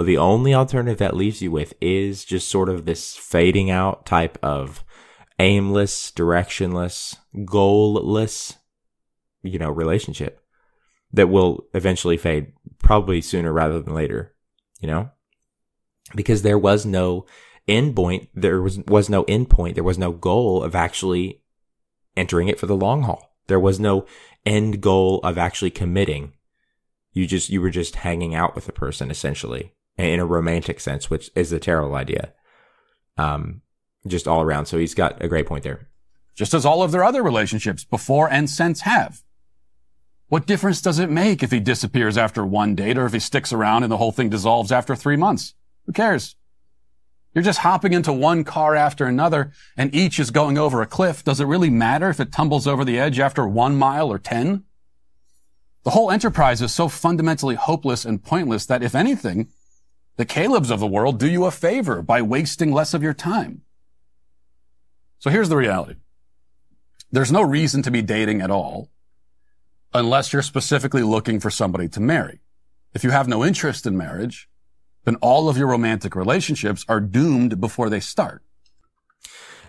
The 0.03 0.19
only 0.19 0.53
alternative 0.53 0.99
that 0.99 1.17
leaves 1.17 1.41
you 1.41 1.53
with 1.53 1.75
is 1.81 2.25
just 2.25 2.49
sort 2.49 2.69
of 2.69 2.85
this 2.85 3.15
fading 3.15 3.71
out 3.71 4.05
type 4.05 4.39
of 4.43 4.85
aimless, 5.39 6.11
directionless, 6.11 7.17
goalless, 7.37 8.57
you 9.43 9.59
know, 9.59 9.71
relationship 9.71 10.41
that 11.13 11.29
will 11.29 11.65
eventually 11.75 12.17
fade 12.17 12.53
probably 12.81 13.21
sooner 13.21 13.53
rather 13.53 13.81
than 13.81 13.95
later, 13.95 14.34
you 14.85 14.90
know? 14.90 15.11
Because 16.14 16.42
there 16.42 16.59
was 16.59 16.85
no 16.85 17.25
end 17.66 17.97
point, 17.97 18.29
there 18.35 18.61
was, 18.61 18.81
was 18.81 19.09
no 19.09 19.23
end 19.23 19.49
point, 19.49 19.77
there 19.77 19.83
was 19.83 19.97
no 19.97 20.12
goal 20.12 20.62
of 20.62 20.75
actually 20.75 21.40
entering 22.18 22.49
it 22.49 22.61
for 22.61 22.66
the 22.66 22.77
long 22.77 23.05
haul. 23.05 23.35
There 23.47 23.59
was 23.59 23.81
no 23.81 24.05
end 24.44 24.83
goal 24.83 25.20
of 25.25 25.38
actually 25.38 25.70
committing. 25.70 26.35
You 27.14 27.27
just, 27.27 27.49
you 27.49 27.62
were 27.62 27.70
just 27.70 27.97
hanging 27.97 28.35
out 28.35 28.55
with 28.55 28.66
the 28.66 28.73
person 28.73 29.11
essentially 29.11 29.73
in 29.97 30.20
a 30.20 30.27
romantic 30.27 30.81
sense, 30.81 31.09
which 31.09 31.31
is 31.35 31.51
a 31.51 31.59
terrible 31.59 31.94
idea. 31.94 32.35
Um, 33.16 33.62
just 34.07 34.29
all 34.29 34.42
around. 34.42 34.66
So 34.66 34.77
he's 34.77 34.94
got 34.94 35.25
a 35.25 35.29
great 35.29 35.47
point 35.47 35.64
there. 35.64 35.88
Just 36.35 36.53
as 36.53 36.66
all 36.66 36.83
of 36.83 36.92
their 36.92 37.05
other 37.05 37.23
relationships 37.23 37.85
before 37.85 38.31
and 38.31 38.51
since 38.51 38.83
have. 38.83 39.23
What 40.35 40.47
difference 40.47 40.81
does 40.81 40.99
it 40.99 41.11
make 41.11 41.44
if 41.44 41.53
he 41.53 41.61
disappears 41.61 42.18
after 42.18 42.44
one 42.44 42.75
date 42.75 42.99
or 42.99 43.07
if 43.07 43.12
he 43.12 43.20
sticks 43.20 43.53
around 43.53 43.85
and 43.85 43.92
the 43.92 43.99
whole 43.99 44.11
thing 44.11 44.31
dissolves 44.31 44.73
after 44.73 44.97
three 44.97 45.14
months? 45.14 45.55
Who 45.87 45.92
cares? 45.92 46.35
You're 47.33 47.44
just 47.44 47.61
hopping 47.61 47.92
into 47.92 48.12
one 48.12 48.42
car 48.42 48.75
after 48.75 49.07
another 49.07 49.53
and 49.77 49.94
each 49.94 50.18
is 50.18 50.33
going 50.33 50.59
over 50.59 50.83
a 50.83 50.88
cliff. 50.88 51.23
Does 51.23 51.38
it 51.38 51.44
really 51.44 51.70
matter 51.70 52.09
if 52.09 52.18
it 52.18 52.33
tumbles 52.33 52.66
over 52.66 52.85
the 52.85 52.99
edge 52.99 53.20
after 53.20 53.47
one 53.47 53.77
mile 53.77 54.11
or 54.11 54.18
ten? 54.18 54.64
The 55.85 55.90
whole 55.90 56.11
enterprise 56.11 56.61
is 56.61 56.75
so 56.75 56.88
fundamentally 56.88 57.55
hopeless 57.55 58.05
and 58.05 58.20
pointless 58.20 58.66
that 58.66 58.83
if 58.83 58.97
anything, 58.97 59.51
the 60.16 60.27
Calebs 60.27 60.73
of 60.73 60.81
the 60.81 60.88
world 60.88 61.20
do 61.20 61.29
you 61.29 61.44
a 61.44 61.53
favor 61.53 62.03
by 62.03 62.23
wasting 62.23 62.73
less 62.73 62.92
of 62.92 63.05
your 63.05 63.14
time. 63.14 63.62
So 65.20 65.31
here's 65.31 65.49
the 65.49 65.57
reality. 65.57 66.01
There's 67.12 67.31
no 67.31 67.42
reason 67.42 67.83
to 67.83 67.92
be 67.92 68.03
dating 68.03 68.40
at 68.40 68.51
all 68.51 68.90
unless 69.94 70.33
you're 70.33 70.42
specifically 70.42 71.02
looking 71.02 71.40
for 71.40 71.50
somebody 71.50 71.88
to 71.88 72.00
marry. 72.00 72.40
If 72.92 73.04
you 73.04 73.11
have 73.11 73.28
no 73.28 73.44
interest 73.44 73.87
in 73.87 73.96
marriage, 73.96 74.48
then 75.04 75.16
all 75.16 75.48
of 75.48 75.57
your 75.57 75.68
romantic 75.68 76.16
relationships 76.16 76.85
are 76.88 77.00
doomed 77.00 77.61
before 77.61 77.88
they 77.88 78.00
start. 78.00 78.42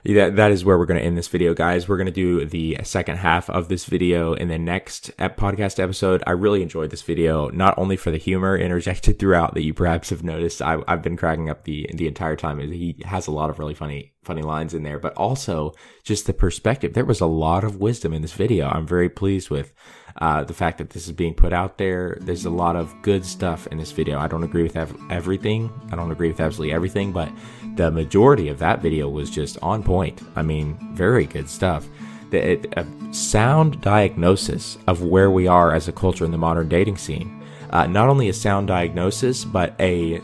That, 0.05 0.35
that 0.35 0.51
is 0.51 0.63
where 0.63 0.77
we're 0.77 0.85
going 0.85 0.99
to 0.99 1.05
end 1.05 1.17
this 1.17 1.27
video, 1.27 1.55
guys. 1.55 1.89
We're 1.89 1.97
going 1.97 2.05
to 2.05 2.11
do 2.11 2.45
the 2.45 2.77
second 2.83 3.17
half 3.17 3.49
of 3.49 3.69
this 3.69 3.85
video 3.85 4.35
in 4.35 4.49
the 4.49 4.59
next 4.59 5.09
podcast 5.17 5.79
episode. 5.79 6.21
I 6.27 6.31
really 6.31 6.61
enjoyed 6.61 6.91
this 6.91 7.01
video, 7.01 7.49
not 7.49 7.75
only 7.75 7.97
for 7.97 8.11
the 8.11 8.19
humor 8.19 8.55
interjected 8.55 9.17
throughout 9.19 9.55
that 9.55 9.63
you 9.63 9.73
perhaps 9.73 10.11
have 10.11 10.23
noticed. 10.23 10.61
I, 10.61 10.77
have 10.87 11.01
been 11.01 11.17
cracking 11.17 11.49
up 11.49 11.63
the, 11.63 11.89
the 11.91 12.07
entire 12.07 12.35
time. 12.35 12.59
He 12.59 12.97
has 13.03 13.25
a 13.25 13.31
lot 13.31 13.49
of 13.49 13.57
really 13.57 13.73
funny, 13.73 14.13
funny 14.23 14.43
lines 14.43 14.75
in 14.75 14.83
there, 14.83 14.99
but 14.99 15.15
also 15.15 15.73
just 16.03 16.27
the 16.27 16.33
perspective. 16.33 16.93
There 16.93 17.03
was 17.03 17.21
a 17.21 17.25
lot 17.25 17.63
of 17.63 17.77
wisdom 17.77 18.13
in 18.13 18.21
this 18.21 18.33
video. 18.33 18.67
I'm 18.67 18.85
very 18.85 19.09
pleased 19.09 19.49
with 19.49 19.73
uh, 20.21 20.43
the 20.43 20.53
fact 20.53 20.77
that 20.77 20.91
this 20.91 21.07
is 21.07 21.11
being 21.11 21.33
put 21.33 21.51
out 21.51 21.77
there. 21.77 22.17
There's 22.21 22.45
a 22.45 22.49
lot 22.49 22.75
of 22.75 22.93
good 23.01 23.25
stuff 23.25 23.67
in 23.67 23.77
this 23.77 23.91
video. 23.91 24.17
I 24.17 24.27
don't 24.27 24.43
agree 24.43 24.63
with 24.63 24.77
ev- 24.77 24.95
everything. 25.09 25.69
I 25.91 25.95
don't 25.95 26.11
agree 26.11 26.29
with 26.29 26.39
absolutely 26.39 26.73
everything, 26.73 27.11
but 27.11 27.29
the 27.75 27.91
majority 27.91 28.47
of 28.47 28.59
that 28.59 28.81
video 28.81 29.09
was 29.09 29.29
just 29.29 29.57
on 29.61 29.83
point. 29.83 30.21
I 30.35 30.41
mean, 30.41 30.77
very 30.93 31.25
good 31.25 31.49
stuff. 31.49 31.87
The, 32.29 32.59
a 32.77 33.13
sound 33.13 33.81
diagnosis 33.81 34.77
of 34.87 35.03
where 35.03 35.31
we 35.31 35.47
are 35.47 35.73
as 35.73 35.87
a 35.87 35.91
culture 35.91 36.25
in 36.25 36.31
the 36.31 36.37
modern 36.37 36.69
dating 36.69 36.97
scene. 36.97 37.43
Uh, 37.71 37.87
not 37.87 38.07
only 38.07 38.29
a 38.29 38.33
sound 38.33 38.67
diagnosis, 38.67 39.43
but 39.43 39.75
a 39.79 40.21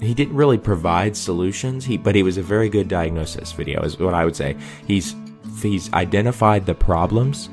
he 0.00 0.14
didn't 0.14 0.36
really 0.36 0.58
provide 0.58 1.16
solutions. 1.16 1.84
He 1.84 1.96
but 1.96 2.14
he 2.14 2.22
was 2.22 2.38
a 2.38 2.42
very 2.42 2.68
good 2.68 2.88
diagnosis 2.88 3.52
video, 3.52 3.82
is 3.82 3.98
what 3.98 4.14
I 4.14 4.24
would 4.24 4.36
say. 4.36 4.56
He's 4.86 5.14
he's 5.62 5.92
identified 5.92 6.66
the 6.66 6.74
problems 6.74 7.48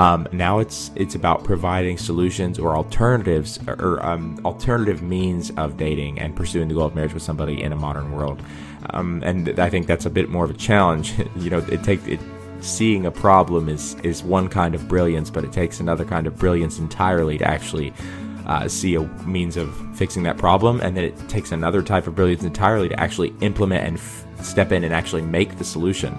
um, 0.00 0.26
now 0.32 0.58
it's 0.58 0.90
it's 0.96 1.14
about 1.14 1.44
providing 1.44 1.98
solutions 1.98 2.58
or 2.58 2.76
alternatives 2.76 3.58
or 3.68 4.04
um, 4.04 4.40
alternative 4.44 5.02
means 5.02 5.50
of 5.56 5.76
dating 5.76 6.18
and 6.18 6.34
pursuing 6.34 6.68
the 6.68 6.74
goal 6.74 6.86
of 6.86 6.94
marriage 6.94 7.14
with 7.14 7.22
somebody 7.22 7.62
in 7.62 7.72
a 7.72 7.76
modern 7.76 8.12
world. 8.12 8.42
Um, 8.90 9.22
and 9.24 9.58
I 9.58 9.70
think 9.70 9.86
that's 9.86 10.04
a 10.04 10.10
bit 10.10 10.28
more 10.28 10.44
of 10.44 10.50
a 10.50 10.54
challenge. 10.54 11.14
you 11.36 11.50
know, 11.50 11.58
it 11.58 11.82
takes 11.82 12.06
it 12.06 12.20
seeing 12.60 13.06
a 13.06 13.10
problem 13.10 13.68
is 13.68 13.94
is 14.02 14.22
one 14.22 14.48
kind 14.48 14.74
of 14.74 14.88
brilliance, 14.88 15.30
but 15.30 15.44
it 15.44 15.52
takes 15.52 15.80
another 15.80 16.04
kind 16.04 16.26
of 16.26 16.36
brilliance 16.36 16.78
entirely 16.78 17.38
to 17.38 17.46
actually 17.46 17.92
uh, 18.46 18.68
see 18.68 18.94
a 18.94 19.02
means 19.24 19.56
of 19.56 19.74
fixing 19.96 20.22
that 20.24 20.36
problem, 20.38 20.80
and 20.80 20.96
then 20.96 21.04
it 21.04 21.28
takes 21.28 21.52
another 21.52 21.82
type 21.82 22.06
of 22.06 22.14
brilliance 22.14 22.42
entirely 22.42 22.88
to 22.88 23.00
actually 23.00 23.32
implement 23.40 23.86
and 23.86 23.96
f- 23.96 24.26
step 24.42 24.72
in 24.72 24.84
and 24.84 24.92
actually 24.92 25.22
make 25.22 25.56
the 25.56 25.64
solution. 25.64 26.18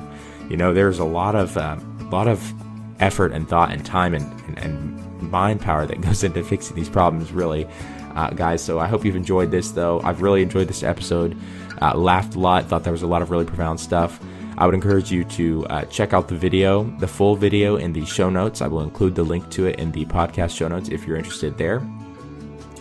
You 0.50 0.58
know, 0.58 0.74
there's 0.74 1.00
a 1.00 1.06
lot 1.06 1.36
of 1.36 1.58
uh, 1.58 1.78
a 2.00 2.04
lot 2.06 2.28
of 2.28 2.54
effort 3.00 3.32
and 3.32 3.48
thought 3.48 3.72
and 3.72 3.86
time 3.86 4.14
and, 4.14 4.24
and, 4.48 4.60
and 4.60 5.32
mind 5.32 5.62
power 5.62 5.86
that 5.86 6.02
goes 6.02 6.24
into 6.24 6.44
fixing 6.44 6.76
these 6.76 6.90
problems, 6.90 7.32
really, 7.32 7.68
uh, 8.16 8.30
guys. 8.32 8.64
So 8.64 8.80
I 8.80 8.88
hope 8.88 9.06
you've 9.06 9.16
enjoyed 9.16 9.52
this, 9.52 9.72
though. 9.72 10.02
I've 10.02 10.22
really 10.22 10.42
enjoyed 10.42 10.68
this 10.68 10.84
episode. 10.84 11.38
Uh, 11.82 11.96
laughed 11.98 12.36
a 12.36 12.40
lot, 12.40 12.66
thought 12.66 12.84
there 12.84 12.94
was 12.94 13.04
a 13.04 13.08
lot 13.08 13.22
of 13.22 13.32
really 13.32 13.46
profound 13.46 13.80
stuff. 13.80 14.20
I 14.58 14.66
would 14.66 14.76
encourage 14.76 15.12
you 15.12 15.26
to 15.26 15.66
uh, 15.68 15.86
check 15.86 16.14
out 16.14 16.30
the 16.30 16.36
video, 16.36 16.84
the 17.00 17.08
full 17.08 17.36
video 17.36 17.76
in 17.76 17.92
the 17.92 18.06
show 18.06 18.30
notes. 18.30 18.62
I 18.62 18.68
will 18.68 18.82
include 18.82 19.16
the 19.16 19.24
link 19.24 19.50
to 19.52 19.66
it 19.66 19.80
in 19.80 19.92
the 19.92 20.06
podcast 20.06 20.56
show 20.56 20.70
notes 20.70 20.88
if 20.90 21.06
you're 21.06 21.18
interested 21.18 21.58
there. 21.58 21.86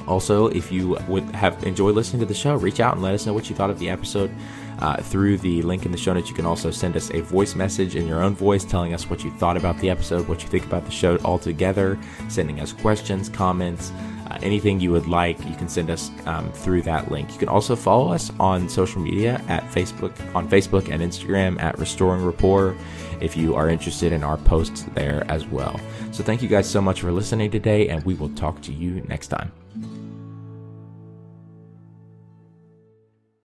Also, 0.07 0.48
if 0.48 0.70
you 0.70 0.96
would 1.09 1.24
have 1.35 1.64
enjoyed 1.64 1.96
listening 1.96 2.20
to 2.20 2.27
the 2.27 2.35
show, 2.35 2.55
reach 2.55 2.79
out 2.79 2.94
and 2.94 3.03
let 3.03 3.14
us 3.14 3.27
know 3.27 3.33
what 3.33 3.50
you 3.50 3.57
thought 3.57 3.70
of 3.70 3.79
the 3.79 3.90
episode 3.90 4.31
uh, 4.78 4.96
through 4.96 5.38
the 5.38 5.62
link 5.62 5.87
in 5.87 5.92
the 5.92 5.98
show 5.98 6.12
notes. 6.12 6.28
You 6.28 6.34
can 6.34 6.46
also 6.46 6.70
send 6.70 6.96
us 6.96 7.10
a 7.10 7.20
voice 7.20 7.54
message 7.54 7.96
in 7.96 8.06
your 8.06 8.22
own 8.22 8.34
voice 8.34 8.64
telling 8.64 8.94
us 8.94 9.08
what 9.08 9.24
you 9.24 9.30
thought 9.32 9.56
about 9.56 9.78
the 9.78 9.90
episode, 9.90 10.28
what 10.28 10.42
you 10.42 10.48
think 10.48 10.64
about 10.64 10.84
the 10.84 10.90
show 10.90 11.18
altogether, 11.18 11.98
sending 12.28 12.60
us 12.60 12.72
questions, 12.72 13.28
comments, 13.28 13.92
uh, 14.30 14.38
anything 14.42 14.80
you 14.80 14.90
would 14.90 15.06
like, 15.06 15.38
you 15.44 15.54
can 15.56 15.68
send 15.68 15.90
us 15.90 16.10
um, 16.26 16.50
through 16.52 16.82
that 16.82 17.10
link. 17.10 17.32
You 17.32 17.38
can 17.38 17.48
also 17.48 17.76
follow 17.76 18.12
us 18.12 18.32
on 18.40 18.68
social 18.68 19.00
media 19.00 19.42
at 19.48 19.62
Facebook, 19.64 20.12
on 20.34 20.48
Facebook 20.48 20.90
and 20.90 21.02
Instagram 21.02 21.60
at 21.60 21.78
Restoring 21.78 22.24
Rapport 22.24 22.76
if 23.20 23.37
you 23.37 23.54
are 23.54 23.68
interested 23.68 24.12
in 24.12 24.22
our 24.22 24.37
posts 24.38 24.87
there 24.94 25.24
as 25.28 25.46
well. 25.46 25.78
So 26.12 26.22
thank 26.22 26.42
you 26.42 26.48
guys 26.48 26.68
so 26.68 26.80
much 26.80 27.00
for 27.00 27.12
listening 27.12 27.50
today, 27.50 27.88
and 27.88 28.04
we 28.04 28.14
will 28.14 28.30
talk 28.30 28.60
to 28.62 28.72
you 28.72 29.02
next 29.08 29.28
time. 29.28 29.52